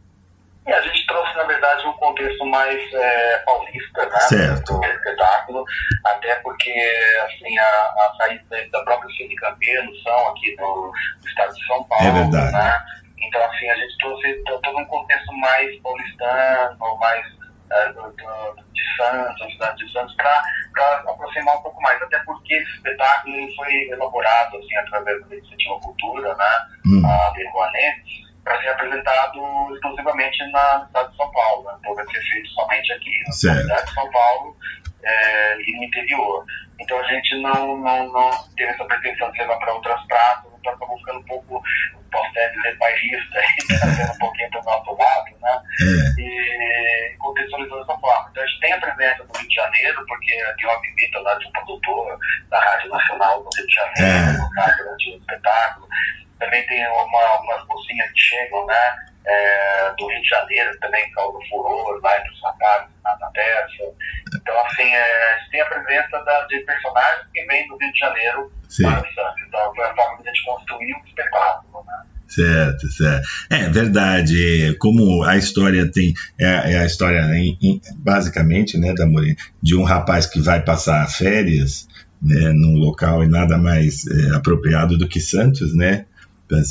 [0.67, 3.43] E a gente trouxe, na verdade, um contexto mais é,
[4.19, 4.29] né?
[4.29, 4.81] Certo.
[4.81, 5.65] Do espetáculo,
[6.05, 6.71] até porque,
[7.27, 11.85] assim, a, a saída da própria Cine Campeiro são aqui no, no estado de São
[11.85, 12.53] Paulo, É verdade.
[12.53, 12.85] né?
[13.21, 17.25] Então, assim, a gente trouxe to- todo um contexto mais paulistano, mais
[17.71, 20.43] é, do, do- de Santos, da cidade de Santos, para
[21.11, 26.35] aproximar um pouco mais, até porque esse espetáculo foi elaborado, assim, através da Iniciativa Cultura,
[26.35, 26.51] né?
[26.87, 27.47] Hum, a Lei
[28.49, 31.65] Para ser apresentado exclusivamente na cidade de São Paulo.
[31.65, 31.77] Né?
[31.81, 33.61] Então vai ser feito somente aqui na Certo.
[33.61, 34.57] cidade de São Paulo
[35.05, 36.45] é, e no interior.
[36.81, 40.73] Então a gente não, não, não teve essa pretensão de levar para outras praças, então
[40.73, 41.63] acabou ficando um pouco,
[42.11, 43.41] posso até dizer, bairrista,
[43.81, 45.63] trazendo um pouquinho para o nosso lado, né?
[45.83, 48.29] é, e contextualizando dessa forma.
[48.31, 51.35] Então a gente tem a presença do Rio de Janeiro, porque tem uma visita lá
[51.35, 52.19] de um produtor
[52.49, 54.39] da Rádio Nacional do Rio de Janeiro, É.
[54.39, 55.89] no caso durante o espetáculo.
[56.39, 61.41] Também tem uma, algumas mocinhas que chegam, né, é, do Rio de Janeiro, também causam
[61.51, 63.95] furor lá entre os rapazes na, na peça.
[64.35, 68.53] Então, assim, é, tem a presença da, de personagens que vêm do Rio de Janeiro
[68.69, 68.85] sim.
[68.85, 69.43] para Santos.
[69.47, 72.03] Então, foi a forma de a gente construir um espetáculo, né?
[72.29, 73.27] Certo, certo.
[73.51, 74.77] É verdade.
[74.79, 76.13] Como a história tem.
[76.39, 80.61] É, é a história, em- em- basicamente, né, da Morena, de um rapaz que vai
[80.63, 81.89] passar férias
[82.21, 86.05] né, num local e nada mais é, apropriado do que Santos, né?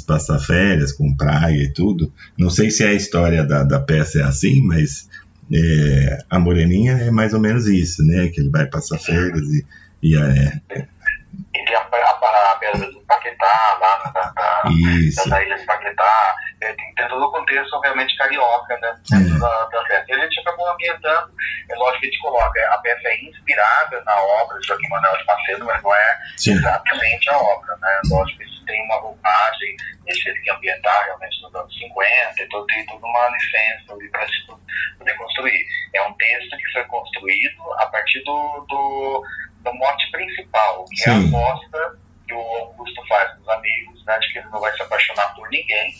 [0.05, 2.11] Passar férias com praia e tudo.
[2.37, 5.09] Não sei se a história da, da peça é assim, mas
[5.53, 8.27] é, a Moreninha é mais ou menos isso, né?
[8.27, 9.65] Que ele vai passar férias e,
[10.03, 10.61] e é,
[11.53, 16.95] E tem a, a, a pedra do Paquetá, lá na, na, na, Paquetá, é, tem,
[16.95, 18.99] tem todo o contexto, obviamente, carioca, né?
[19.13, 19.39] É.
[19.39, 20.05] da, da peça.
[20.07, 21.31] E a gente acabou ambientando,
[21.69, 25.17] é lógico que a gente coloca, a peça é inspirada na obra de Joaquim Manuel
[25.17, 26.51] de Macedo, mas não é Sim.
[26.53, 28.01] exatamente a obra, né?
[28.09, 29.77] Lógico que isso tem uma roupagem,
[30.07, 34.25] eles teve que ambientar realmente nos anos 50, então tem toda uma licença ali para
[34.25, 34.47] gente
[34.97, 35.65] poder construir.
[35.93, 39.25] É um texto que foi construído a partir do, do,
[39.63, 41.27] do mote principal, que é a Sim.
[41.27, 44.81] aposta que o Augusto faz com os amigos, né, de que ele não vai se
[44.81, 45.93] apaixonar por ninguém.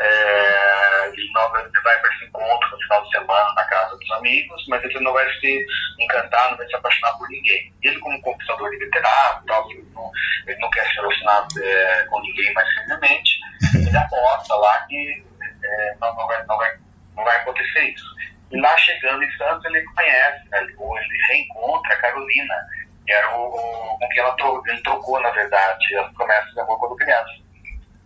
[0.00, 3.96] É, ele, não, vai- ele vai para esse encontro no final de semana na casa
[3.96, 5.66] dos amigos, mas ele não vai se
[5.98, 7.72] encantar, não vai se apaixonar por ninguém.
[7.82, 10.10] Ele, como conquistador de literato, tal, ele, não,
[10.46, 13.40] ele não quer se relacionar é, com ninguém mais seriamente,
[13.74, 15.24] ele aposta lá que
[15.64, 16.76] é, não, não, vai, não, vai,
[17.16, 18.06] não vai acontecer isso.
[18.52, 22.54] E lá chegando em Santos, ele conhece, né, ou ele reencontra a Carolina,
[23.04, 23.50] que era o,
[23.98, 27.47] com quem ela tro, ele trocou, na verdade, as promessas de amor quando criança.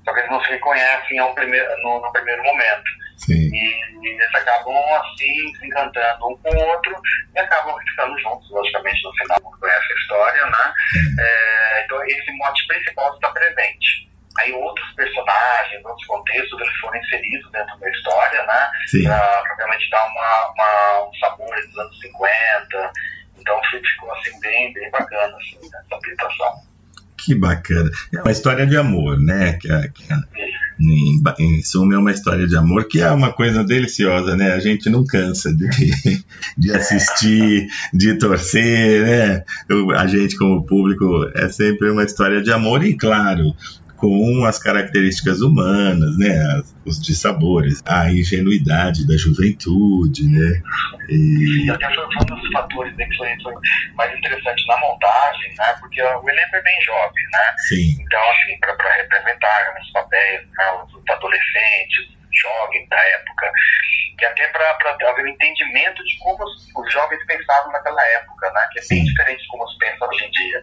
[0.05, 2.91] Só que eles não se reconhecem ao primeiro, no, no primeiro momento.
[3.17, 3.35] Sim.
[3.35, 7.01] E, e eles acabam assim, se encantando um com o outro
[7.35, 9.41] e acabam ficando juntos, logicamente, no final.
[9.41, 10.75] conhece a história, né?
[11.21, 14.11] É, então esse mote principal está presente.
[14.41, 18.71] Aí outros personagens, outros contextos, eles foram inseridos dentro da história, né?
[19.05, 22.93] Para realmente dar uma, uma, um sabor dos anos 50.
[23.39, 26.72] Então ficou assim bem, bem bacana assim, essa ambientação.
[27.25, 27.91] Que bacana.
[28.13, 29.53] É uma história de amor, né?
[29.55, 30.05] Que, que
[30.81, 34.53] em, em suma, é uma história de amor que é uma coisa deliciosa, né?
[34.53, 35.69] A gente não cansa de,
[36.59, 39.45] de assistir, de torcer, né?
[39.97, 43.55] A gente, como público, é sempre uma história de amor e, claro,
[44.03, 46.35] com as características humanas, né?
[46.85, 50.61] Os dissabores, a ingenuidade da juventude, né?
[51.09, 53.55] E, e até foi um dos fatores né, que foi, foi,
[53.95, 55.77] mais interessante na montagem, né?
[55.79, 57.55] Porque o elenco é bem jovem, né?
[57.69, 58.03] Sim.
[58.03, 63.53] Então, assim, para representar os papéis, né, os adolescentes, jovens da época,
[64.21, 68.69] e até para haver um entendimento de como os, os, jovens pensavam naquela época, né?
[68.73, 69.05] Que é bem Sim.
[69.05, 70.61] diferente de como se pensa hoje em dia.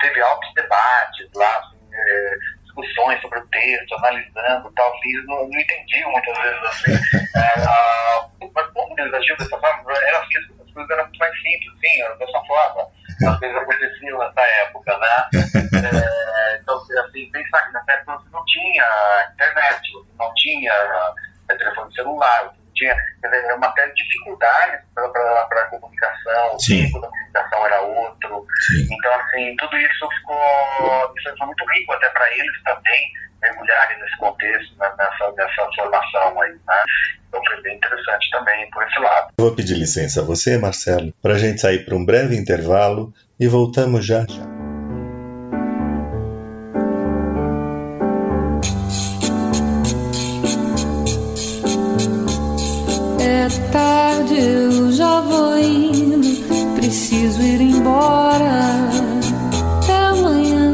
[0.00, 2.34] Teve altos debates lá, assim, é,
[2.74, 4.92] discussões sobre o texto, analisando tal,
[5.26, 6.92] não, não entendiam muitas vezes assim,
[7.38, 11.72] é, mas como eles agiam dessa forma, era assim, as coisas eram muito mais simples,
[11.80, 12.88] sim, dessa forma,
[13.28, 15.28] as coisas aconteciam nessa época, né?
[15.74, 18.84] É, então, assim, pensar que nessa época você não tinha
[19.34, 20.72] internet, não tinha
[21.48, 26.82] é, telefone celular, tinha dizer, uma série de dificuldades para a comunicação, Sim.
[26.82, 28.46] o tipo da comunicação era outro.
[28.66, 28.88] Sim.
[28.90, 33.12] Então, assim, tudo isso ficou, isso foi muito rico até para eles também
[33.42, 36.82] mergulharem nesse contexto, né, nessa, nessa formação aí, né?
[37.28, 39.32] Então foi bem interessante também por esse lado.
[39.38, 43.46] Vou pedir licença a você, Marcelo, para a gente sair para um breve intervalo e
[43.46, 44.24] voltamos já.
[53.44, 56.42] É tarde, eu já vou indo.
[56.76, 58.88] Preciso ir embora.
[59.82, 60.72] Até amanhã.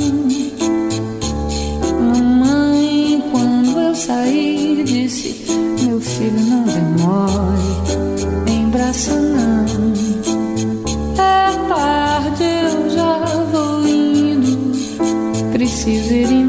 [2.00, 5.44] Mamãe, quando eu sair, disse:
[5.84, 7.58] Meu filho, não demore.
[8.46, 9.92] Embraça, não.
[11.18, 13.18] É tarde, eu já
[13.50, 15.50] vou indo.
[15.50, 16.39] Preciso ir embora.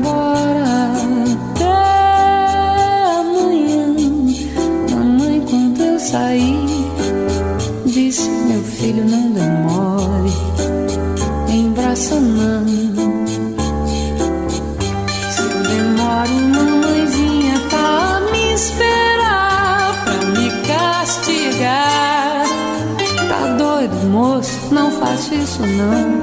[25.31, 26.21] Faço isso não.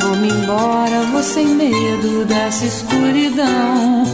[0.00, 4.04] Vou-me embora, vou sem medo dessa escuridão.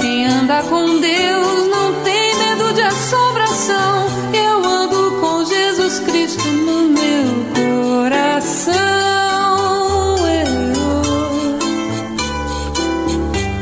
[0.00, 4.08] Quem anda com Deus não tem medo de assombração.
[4.32, 8.74] Eu ando com Jesus Cristo no meu coração.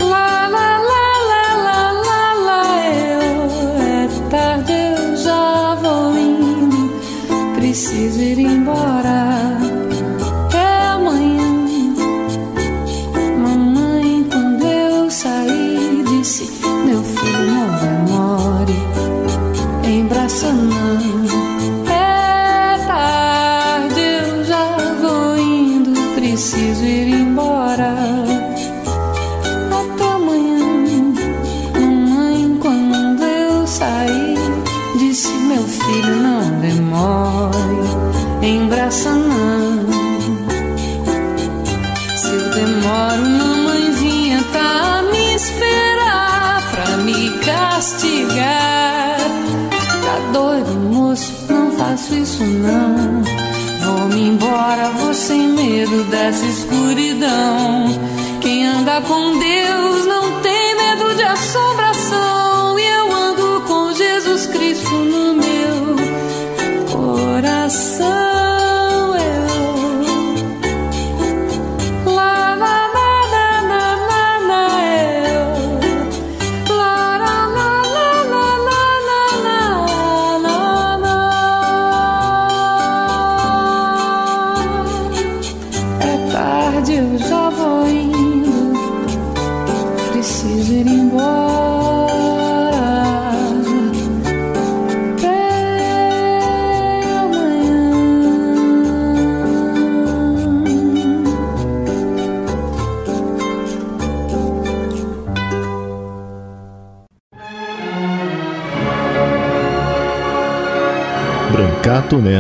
[0.01, 0.09] Eu.
[0.09, 0.78] Lá, lá,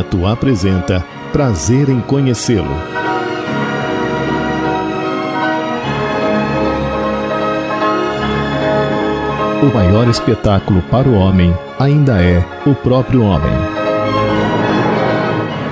[0.08, 2.74] Neto apresenta Prazer em Conhecê-lo.
[9.62, 13.52] O maior espetáculo para o homem ainda é o próprio homem.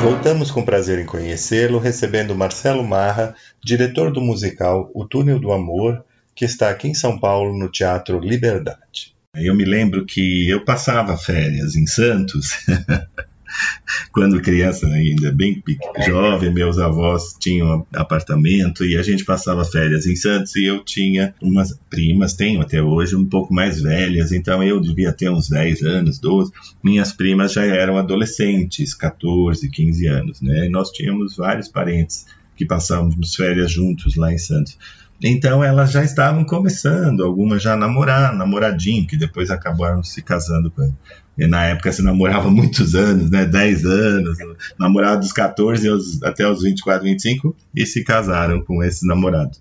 [0.01, 3.35] Voltamos com prazer em conhecê-lo, recebendo Marcelo Marra,
[3.65, 8.21] diretor do musical O Túnel do Amor, que está aqui em São Paulo no Teatro
[8.21, 9.15] Liberdade.
[9.35, 12.67] Eu me lembro que eu passava férias em Santos
[14.13, 15.63] quando criança ainda, bem
[16.07, 21.35] jovem, meus avós tinham apartamento e a gente passava férias em Santos e eu tinha
[21.41, 25.83] umas primas, tenho até hoje, um pouco mais velhas, então eu devia ter uns 10
[25.83, 26.53] anos, 12.
[26.83, 30.67] Minhas primas já eram adolescentes, 14, 15 anos, né?
[30.67, 32.27] E nós tínhamos vários parentes
[32.57, 34.79] que passávamos férias juntos lá em Santos.
[35.23, 40.93] Então elas já estavam começando, algumas já namorar, namoradinho, que depois acabaram se casando com.
[41.39, 43.45] E na época se namorava muitos anos, né?
[43.45, 44.39] 10 anos,
[44.79, 49.61] namorava dos 14 aos, até os 24, 25 e se casaram com esses namorados.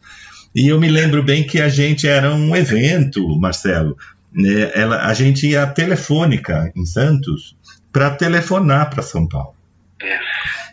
[0.54, 3.98] E eu me lembro bem que a gente era um evento, Marcelo.
[4.34, 4.72] Né?
[4.74, 7.56] Ela, a gente ia à telefônica em Santos
[7.92, 9.55] para telefonar para São Paulo.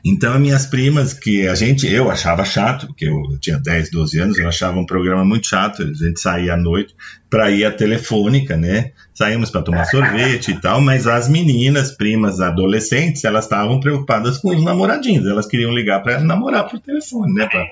[0.04, 4.38] Então, minhas primas, que a gente, eu achava chato, porque eu tinha 10, 12 anos,
[4.38, 6.94] eu achava um programa muito chato, a gente saía à noite
[7.30, 8.90] para ir à telefônica, né?
[9.14, 14.48] Saímos para tomar sorvete e tal, mas as meninas, primas adolescentes, elas estavam preocupadas com
[14.48, 17.46] os namoradinhos, elas queriam ligar para namorar por telefone, né?
[17.46, 17.64] Pra,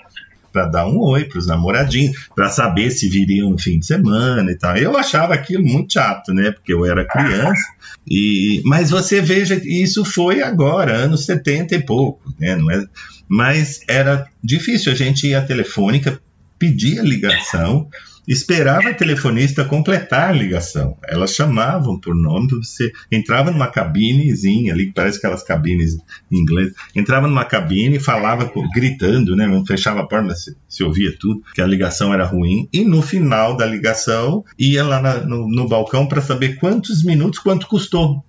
[0.52, 4.50] para dar um oi para os namoradinhos, para saber se viriam no fim de semana
[4.50, 4.76] e tal.
[4.76, 6.50] Eu achava aquilo muito chato, né?
[6.50, 7.62] Porque eu era criança.
[8.06, 12.56] E, mas você veja isso foi agora, anos 70 e pouco, né?
[12.56, 12.84] Não é,
[13.28, 14.90] mas era difícil.
[14.92, 16.20] A gente ia à telefônica,
[16.58, 17.88] pedia ligação,
[18.32, 20.96] esperava a telefonista completar a ligação.
[21.08, 25.96] Elas chamavam por nome, você entrava numa cabinezinha ali, parece aquelas cabines
[26.30, 29.48] em inglês, entrava numa cabine, falava gritando, né?
[29.48, 32.68] Não fechava a porta, se, se ouvia tudo, que a ligação era ruim.
[32.72, 37.40] E no final da ligação, ia lá na, no, no balcão para saber quantos minutos,
[37.40, 38.24] quanto custou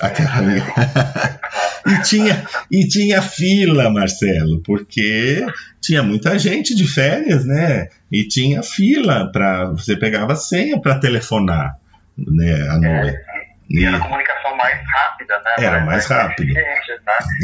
[0.00, 0.42] aquela
[1.86, 5.46] e tinha e tinha fila Marcelo porque
[5.80, 7.88] tinha muita gente de férias né?
[8.10, 11.76] E tinha fila para você pegava senha para telefonar
[12.16, 13.16] né à noite.
[13.16, 15.54] é, e, era a comunicação mais rápida né?
[15.58, 16.52] Era mais, mais rápida.
[16.52, 16.60] né?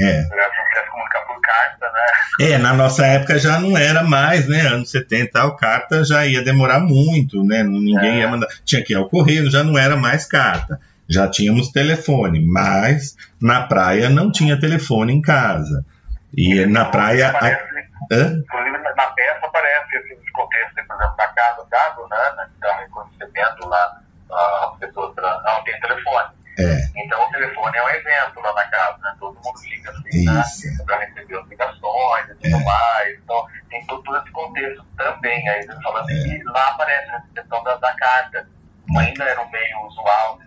[0.00, 0.24] é.
[0.90, 2.52] Comunicar por carta né?
[2.52, 4.60] É na nossa época já não era mais né?
[4.60, 7.62] Anos 70 a carta já ia demorar muito né?
[7.62, 8.18] Ninguém é.
[8.20, 8.48] ia mandar.
[8.64, 10.78] Tinha que ir ao correio já não era mais carta
[11.12, 15.84] já tínhamos telefone, mas na praia não tinha telefone em casa.
[16.34, 17.28] E na praia.
[17.28, 17.62] Aparece,
[18.10, 22.78] inclusive na peça aparece esse assim, contexto, por exemplo, na casa da dona que está
[22.78, 24.02] reconhecendo lá
[24.32, 26.32] as pessoas não tem telefone.
[26.58, 26.84] É.
[26.96, 29.16] Então o telefone é um evento lá na casa, né?
[29.18, 30.42] Todo mundo fica assim, né?
[30.84, 32.64] Para receber as ligações e tudo é.
[32.64, 33.18] mais.
[33.18, 35.48] Então tem todo, todo esse contexto também.
[35.48, 36.14] Aí falando é.
[36.14, 38.46] que lá aparece a questão da, da carta.
[38.98, 40.38] Ainda era um meio usual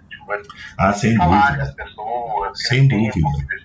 [0.78, 1.74] ah, sem dúvida.
[1.76, 3.16] Pessoas, sem dúvida.
[3.16, 3.56] né?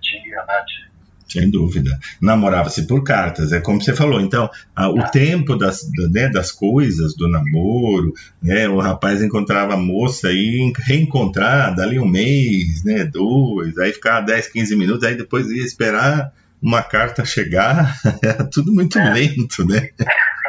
[1.31, 1.97] Sem dúvida.
[2.21, 4.21] Namorava-se por cartas, é como você falou.
[4.21, 8.13] Então, a, o tempo das, né, das coisas, do namoro,
[8.43, 14.27] né, o rapaz encontrava a moça e reencontrar dali um mês, né, dois, aí ficava
[14.27, 17.97] 10, 15 minutos, aí depois ia esperar uma carta chegar.
[18.21, 19.13] Era tudo muito é.
[19.13, 19.91] lento, né?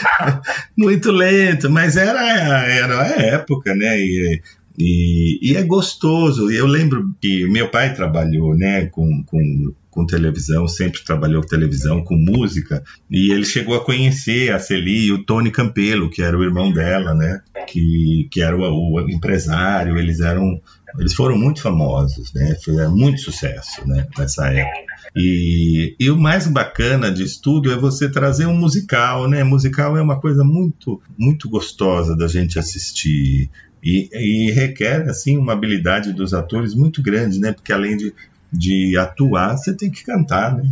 [0.76, 3.98] Muito lento, mas era, era a época, né?
[3.98, 4.42] E,
[4.78, 6.50] e, e, é gostoso.
[6.50, 12.02] Eu lembro que meu pai trabalhou né, com, com, com, televisão, sempre trabalhou com televisão,
[12.02, 16.36] com música, e ele chegou a conhecer a Celi e o Tony Campelo, que era
[16.36, 19.98] o irmão dela, né, que, que era o, o empresário.
[19.98, 20.60] Eles eram
[20.98, 22.56] eles foram muito famosos, né?
[22.62, 24.06] Foi muito sucesso, né?
[24.18, 24.92] Nessa época.
[25.14, 29.42] E, e o mais bacana de estudo é você trazer um musical, né?
[29.44, 33.50] Musical é uma coisa muito, muito gostosa da gente assistir.
[33.82, 37.52] E, e, requer assim uma habilidade dos atores muito grande, né?
[37.52, 38.14] Porque além de,
[38.52, 40.64] de atuar, você tem que cantar, né?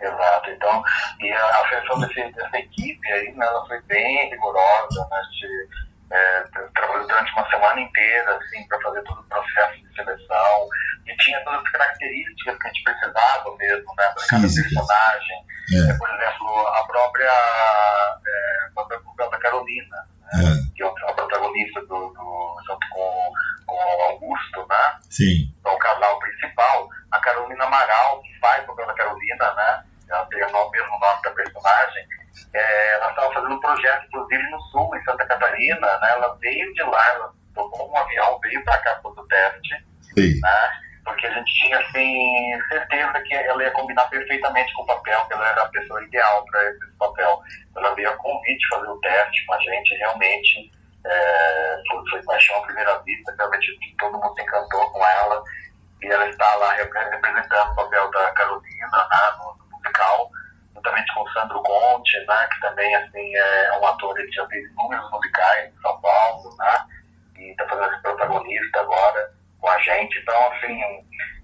[0.00, 0.50] Exato.
[0.50, 0.82] Então,
[1.20, 5.20] e a seleção dessa equipe aí, né, ela foi bem rigorosa, né?
[5.40, 10.68] De, é, trabalhou durante uma semana inteira, assim, para fazer todo o processo de seleção
[11.06, 15.46] e tinha todas as características que a gente precisava mesmo, né, para cada personagem.
[15.72, 15.90] É.
[15.90, 18.70] É, por exemplo, a própria, é, a
[19.16, 20.76] própria Carolina, né, é.
[20.76, 23.32] que é a protagonista do, do, junto com,
[23.66, 24.98] com Augusto, né?
[25.10, 25.54] Sim.
[25.60, 29.84] Então, o casal principal, a Carolina Amaral, que faz o papel da Carolina, né?
[30.08, 32.06] Ela tem o mesmo nome da personagem.
[32.54, 36.10] É, ela estava fazendo um projeto, inclusive, no sul, em Santa Catarina, né?
[36.12, 40.40] Ela veio de lá, ela tomou um avião, veio para cá para o teste, Sim.
[40.40, 40.70] né?
[41.04, 45.34] Porque a gente tinha, assim, certeza que ela ia combinar perfeitamente com o papel, que
[45.34, 47.40] ela era a pessoa ideal para esse papel.
[47.76, 50.72] Ela veio a convite fazer o teste com a gente, realmente
[51.06, 55.42] é, foi, foi paixão à primeira vista, realmente todo mundo se encantou com ela,
[56.02, 60.30] e ela está lá representando o papel da Carolina né, no, no musical,
[60.74, 64.70] juntamente com o Sandro Conte, né, que também assim, é um ator que já fez
[64.70, 66.84] inúmeros musicais em São Paulo, né,
[67.38, 70.80] e está fazendo esse protagonista agora com a gente, então assim,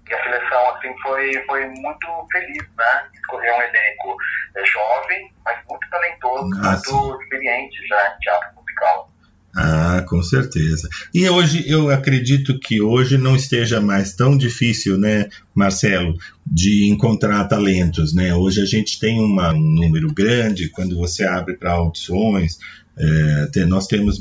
[0.09, 4.17] e a seleção assim foi, foi muito feliz, né, escolher um elenco
[4.55, 6.91] é, jovem, mas muito talentoso, Nossa.
[6.93, 9.09] muito experiente já em teatro musical.
[9.55, 9.82] Ah,
[10.13, 10.87] com certeza.
[11.11, 16.15] E hoje eu acredito que hoje não esteja mais tão difícil, né, Marcelo,
[16.45, 18.35] de encontrar talentos, né?
[18.35, 22.59] Hoje a gente tem uma, um número grande quando você abre para audições.
[22.95, 24.19] É, tem, nós temos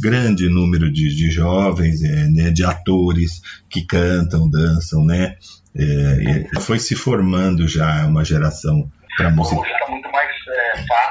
[0.00, 5.36] grande número de, de jovens, é, né, de atores que cantam, dançam, né?
[5.72, 9.60] É, foi se formando já uma geração para música.
[9.60, 11.05] Hoje está muito mais é, fácil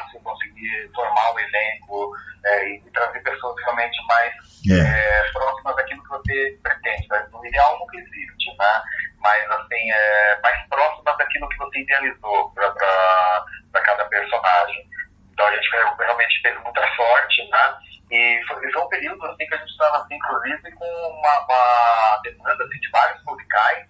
[0.94, 2.12] formar um elenco
[2.46, 4.34] é, e trazer pessoas realmente mais
[4.70, 4.80] é.
[4.80, 5.32] é.
[5.32, 7.08] próximas daquilo que você pretende.
[7.10, 7.28] Né?
[7.32, 8.82] No ideal nunca existe, né?
[9.26, 14.88] mas assim, é, mais próximas daquilo que você idealizou para cada personagem.
[15.34, 15.68] Então a gente
[16.00, 17.76] realmente teve muita sorte, né?
[18.12, 22.22] E foi, foi um período assim, que a gente estava, assim, inclusive, com uma, uma
[22.24, 23.88] demanda assim, de vários musicais,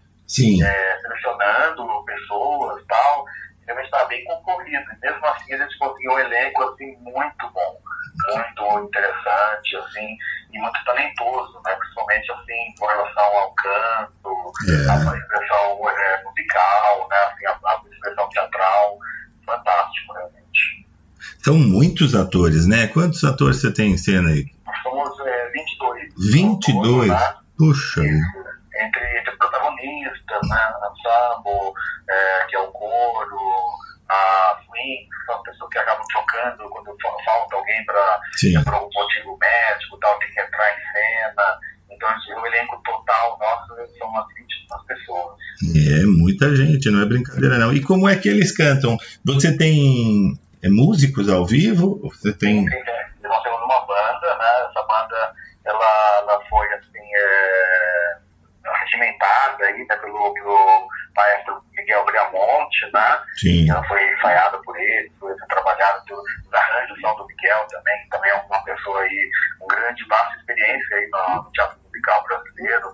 [0.63, 3.25] é, selecionando pessoas e tal.
[3.65, 4.85] Realmente estava bem concorrido.
[4.91, 7.85] E mesmo assim a gente conseguiu um elenco assim, muito bom
[8.33, 10.17] muito interessante, assim,
[10.53, 11.75] e muito talentoso, né?
[11.75, 14.89] Principalmente assim, com relação ao canto, é.
[14.89, 17.17] a expressão é, musical, né?
[17.17, 18.97] Assim, a, a expressão teatral,
[19.45, 20.87] fantástico, realmente.
[21.43, 22.87] São muitos atores, né?
[22.87, 24.45] Quantos atores você tem em cena aí?
[24.65, 26.31] Nós somos é, 22.
[26.31, 27.09] 22?
[27.09, 27.35] né?
[27.57, 28.01] Puxa
[28.77, 30.73] Entre, entre protagonistas, né?
[30.91, 31.73] Ensemble,
[32.09, 33.39] é, que é o coro,
[34.09, 40.19] a swing, são pessoas que acabam trocando quando falta alguém para um motivo médico, tal,
[40.19, 41.59] tem que entrar em cena.
[41.89, 45.37] Então, assim, o elenco total nosso são umas 22 pessoas.
[45.75, 47.73] É, muita gente, não é brincadeira não.
[47.73, 48.97] E como é que eles cantam?
[49.25, 51.99] Você tem é, músicos ao vivo?
[52.03, 52.67] Você tem...
[52.67, 52.83] Sim,
[53.23, 54.67] nós temos uma banda, né?
[54.69, 55.33] Essa banda,
[55.65, 57.84] ela, ela foi, assim, é,
[58.85, 63.19] regimentada aí, né, pelo, pelo maestro Miguel Briamonte, né?
[63.37, 63.69] Sim.
[63.69, 68.31] Ela foi ensaiada por ele, foi trabalhada os arranjos são do Miguel também, que também
[68.31, 69.29] é uma pessoa aí,
[69.59, 72.93] com grande, vasta experiência aí no, no teatro musical brasileiro.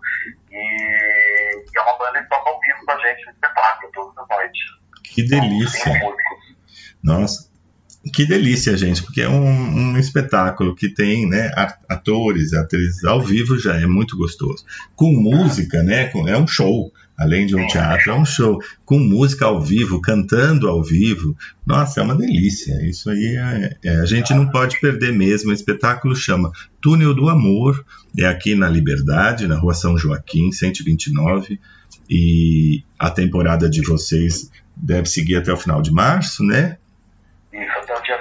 [0.52, 4.18] E, e, é uma banda que toca ao vivo com a gente no espetáculo todas
[4.18, 4.62] as noites.
[5.04, 5.94] Que delícia!
[7.04, 7.51] Nossa,
[8.12, 11.52] que delícia, gente, porque é um, um, espetáculo que tem né,
[11.88, 14.66] atores, atrizes ao vivo já é muito gostoso.
[14.96, 16.92] Com música, né, é um show.
[17.22, 18.60] Além de um teatro, é um show.
[18.84, 21.38] Com música ao vivo, cantando ao vivo.
[21.64, 22.84] Nossa, é uma delícia.
[22.84, 25.52] Isso aí é, é, a gente não pode perder mesmo.
[25.52, 26.52] O espetáculo chama
[26.82, 27.86] Túnel do Amor.
[28.18, 31.60] É aqui na Liberdade, na rua São Joaquim, 129.
[32.10, 36.78] E a temporada de vocês deve seguir até o final de março, né?
[37.54, 38.18] Isso, até o dia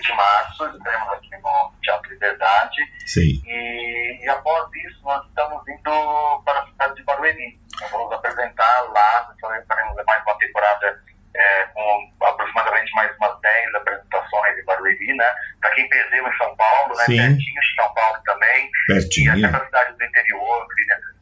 [0.00, 2.76] 26 de março, estaremos aqui no Teatro Liberdade.
[3.06, 3.42] Sim.
[3.46, 7.58] E, e após isso, nós estamos indo para a cidade de Barueri.
[7.80, 11.02] Nós vamos apresentar lá, faremos mais uma temporada
[11.34, 15.32] é, com aproximadamente mais umas 10 apresentações em Barueri, né?
[15.60, 17.04] Para quem perdeu em São Paulo, né?
[17.04, 17.16] Sim.
[17.16, 18.70] Pertinho de São Paulo também.
[18.86, 19.38] Pertinho.
[19.38, 20.66] E até para cidade do interior,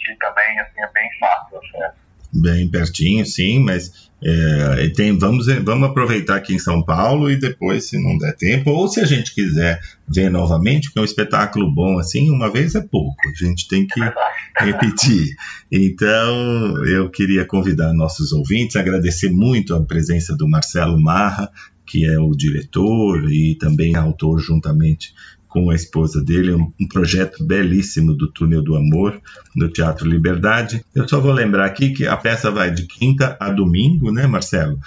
[0.01, 2.09] que também, assim, é bem fácil acesso.
[2.33, 7.85] Bem pertinho, sim, mas é, tem, vamos, vamos aproveitar aqui em São Paulo e depois,
[7.85, 11.73] se não der tempo, ou se a gente quiser ver novamente, porque é um espetáculo
[11.73, 14.01] bom assim, uma vez é pouco, a gente tem que
[14.59, 15.37] repetir.
[15.71, 21.51] Então, eu queria convidar nossos ouvintes, agradecer muito a presença do Marcelo Marra,
[21.87, 25.15] que é o diretor e também autor juntamente
[25.49, 29.21] com a esposa dele, um, um, projeto belíssimo do Túnel do Amor,
[29.57, 30.85] no Teatro Liberdade.
[30.95, 34.79] Eu só vou lembrar aqui que a peça vai de quinta a domingo, né, Marcelo?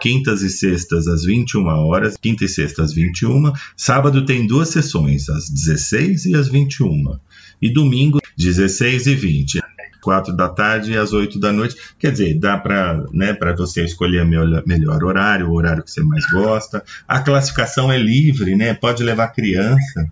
[0.00, 3.52] Quintas e sextas às 21 horas, quinta e sexta às 21.
[3.76, 7.18] Sábado tem duas sessões, às 16 e às 21.
[7.60, 9.65] E domingo, 16 e 20
[10.06, 11.74] quatro da tarde e às oito da noite.
[11.98, 14.26] Quer dizer, dá para né, você escolher o
[14.64, 16.84] melhor, horário, o horário que você mais gosta.
[17.08, 18.72] A classificação é livre, né?
[18.72, 20.06] Pode levar criança.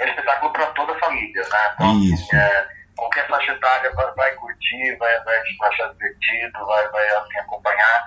[0.00, 1.58] É espetáculo para toda a família, né?
[1.74, 2.34] Então, assim, Isso.
[2.34, 2.66] É,
[2.96, 8.02] qualquer faixa etária vai, vai, curtir, vai, vai, vai achar divertido, vai, vai assim, acompanhar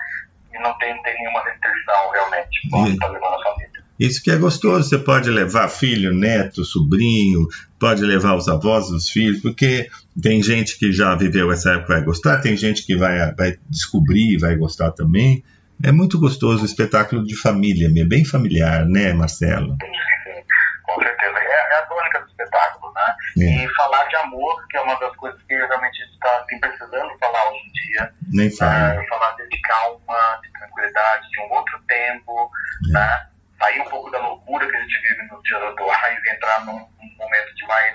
[0.52, 2.68] e não tem, tem nenhuma restrição realmente.
[2.70, 3.75] Pode estar levando a família.
[3.98, 7.46] Isso que é gostoso, você pode levar filho, neto, sobrinho,
[7.78, 9.88] pode levar os avós, os filhos, porque
[10.20, 14.34] tem gente que já viveu essa época vai gostar, tem gente que vai, vai descobrir
[14.34, 15.42] e vai gostar também.
[15.82, 19.76] É muito gostoso o espetáculo de família, bem familiar, né, Marcelo?
[19.82, 19.92] Sim,
[20.24, 20.42] sim,
[20.82, 21.38] com certeza.
[21.38, 22.26] É, é a tônica
[23.38, 23.64] É.
[23.64, 26.58] E falar de amor, que é uma das coisas que realmente a gente está assim,
[26.58, 28.12] precisando falar hoje em dia.
[28.32, 28.94] Nem fala.
[28.94, 32.50] É, falar de calma, de tranquilidade, de um outro tempo,
[32.88, 32.92] é.
[32.92, 33.26] né?
[33.58, 36.78] Sair um pouco da loucura que a gente vive nos dias atuais e entrar num,
[36.78, 37.85] num momento de mais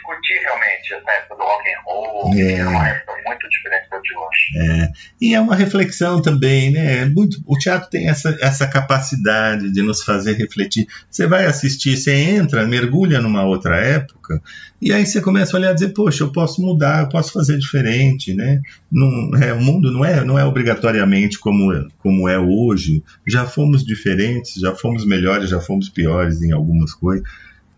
[0.00, 2.52] curtir realmente essa época do rock and roll, é.
[2.52, 4.82] é uma época muito diferente da de hoje.
[4.82, 4.92] É.
[5.20, 7.04] E é uma reflexão também, né?
[7.06, 10.86] Muito, o teatro tem essa, essa capacidade de nos fazer refletir.
[11.10, 14.42] Você vai assistir, você entra, mergulha numa outra época,
[14.80, 17.58] e aí você começa a olhar e dizer, poxa, eu posso mudar, eu posso fazer
[17.58, 18.60] diferente, né?
[18.90, 23.04] Não, é, o mundo não é, não é obrigatoriamente como, como é hoje.
[23.26, 27.28] Já fomos diferentes, já fomos melhores, já fomos piores em algumas coisas.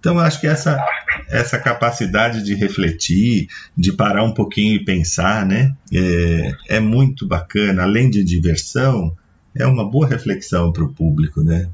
[0.03, 0.85] Então, eu acho que essa,
[1.29, 3.47] essa capacidade de refletir,
[3.79, 7.85] de parar um pouquinho e pensar, né, é, é muito bacana.
[7.85, 9.17] Além de diversão,
[9.57, 11.71] é uma boa reflexão para o público, né?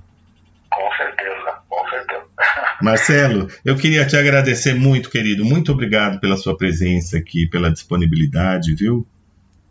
[0.70, 2.24] Com certeza, com certeza.
[2.82, 5.42] Marcelo, eu queria te agradecer muito, querido.
[5.42, 9.06] Muito obrigado pela sua presença aqui, pela disponibilidade, viu?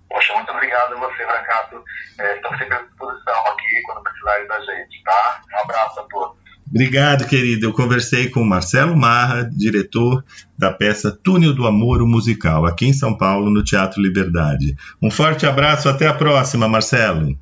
[0.10, 1.84] Poxa, muito obrigado a você, Brancato.
[2.18, 5.42] É, sempre à disposição aqui quando precisarem da gente, tá?
[5.54, 6.47] Um abraço a todos.
[6.70, 7.66] Obrigado, querido.
[7.66, 10.24] Eu conversei com Marcelo Marra, diretor
[10.58, 14.76] da peça Túnel do Amor, o musical, aqui em São Paulo, no Teatro Liberdade.
[15.02, 17.38] Um forte abraço, até a próxima, Marcelo.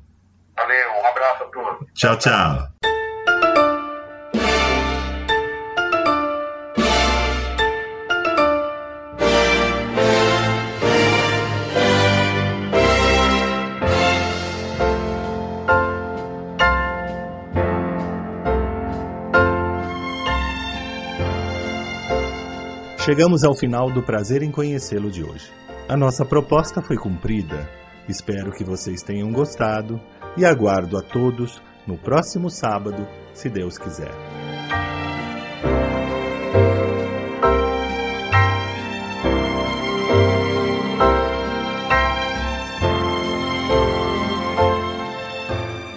[0.56, 1.86] Valeu, um abraço a todos.
[1.94, 2.95] Tchau, tchau.
[23.06, 25.48] Chegamos ao final do prazer em conhecê-lo de hoje.
[25.88, 27.70] A nossa proposta foi cumprida.
[28.08, 30.00] Espero que vocês tenham gostado
[30.36, 34.10] e aguardo a todos no próximo sábado, se Deus quiser.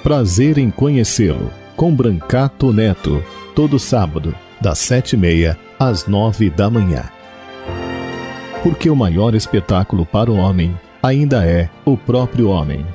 [0.03, 3.23] Prazer em conhecê-lo, com Brancato Neto,
[3.55, 7.05] todo sábado, das sete e meia às nove da manhã.
[8.61, 12.85] Porque o maior espetáculo para o homem ainda é o próprio homem.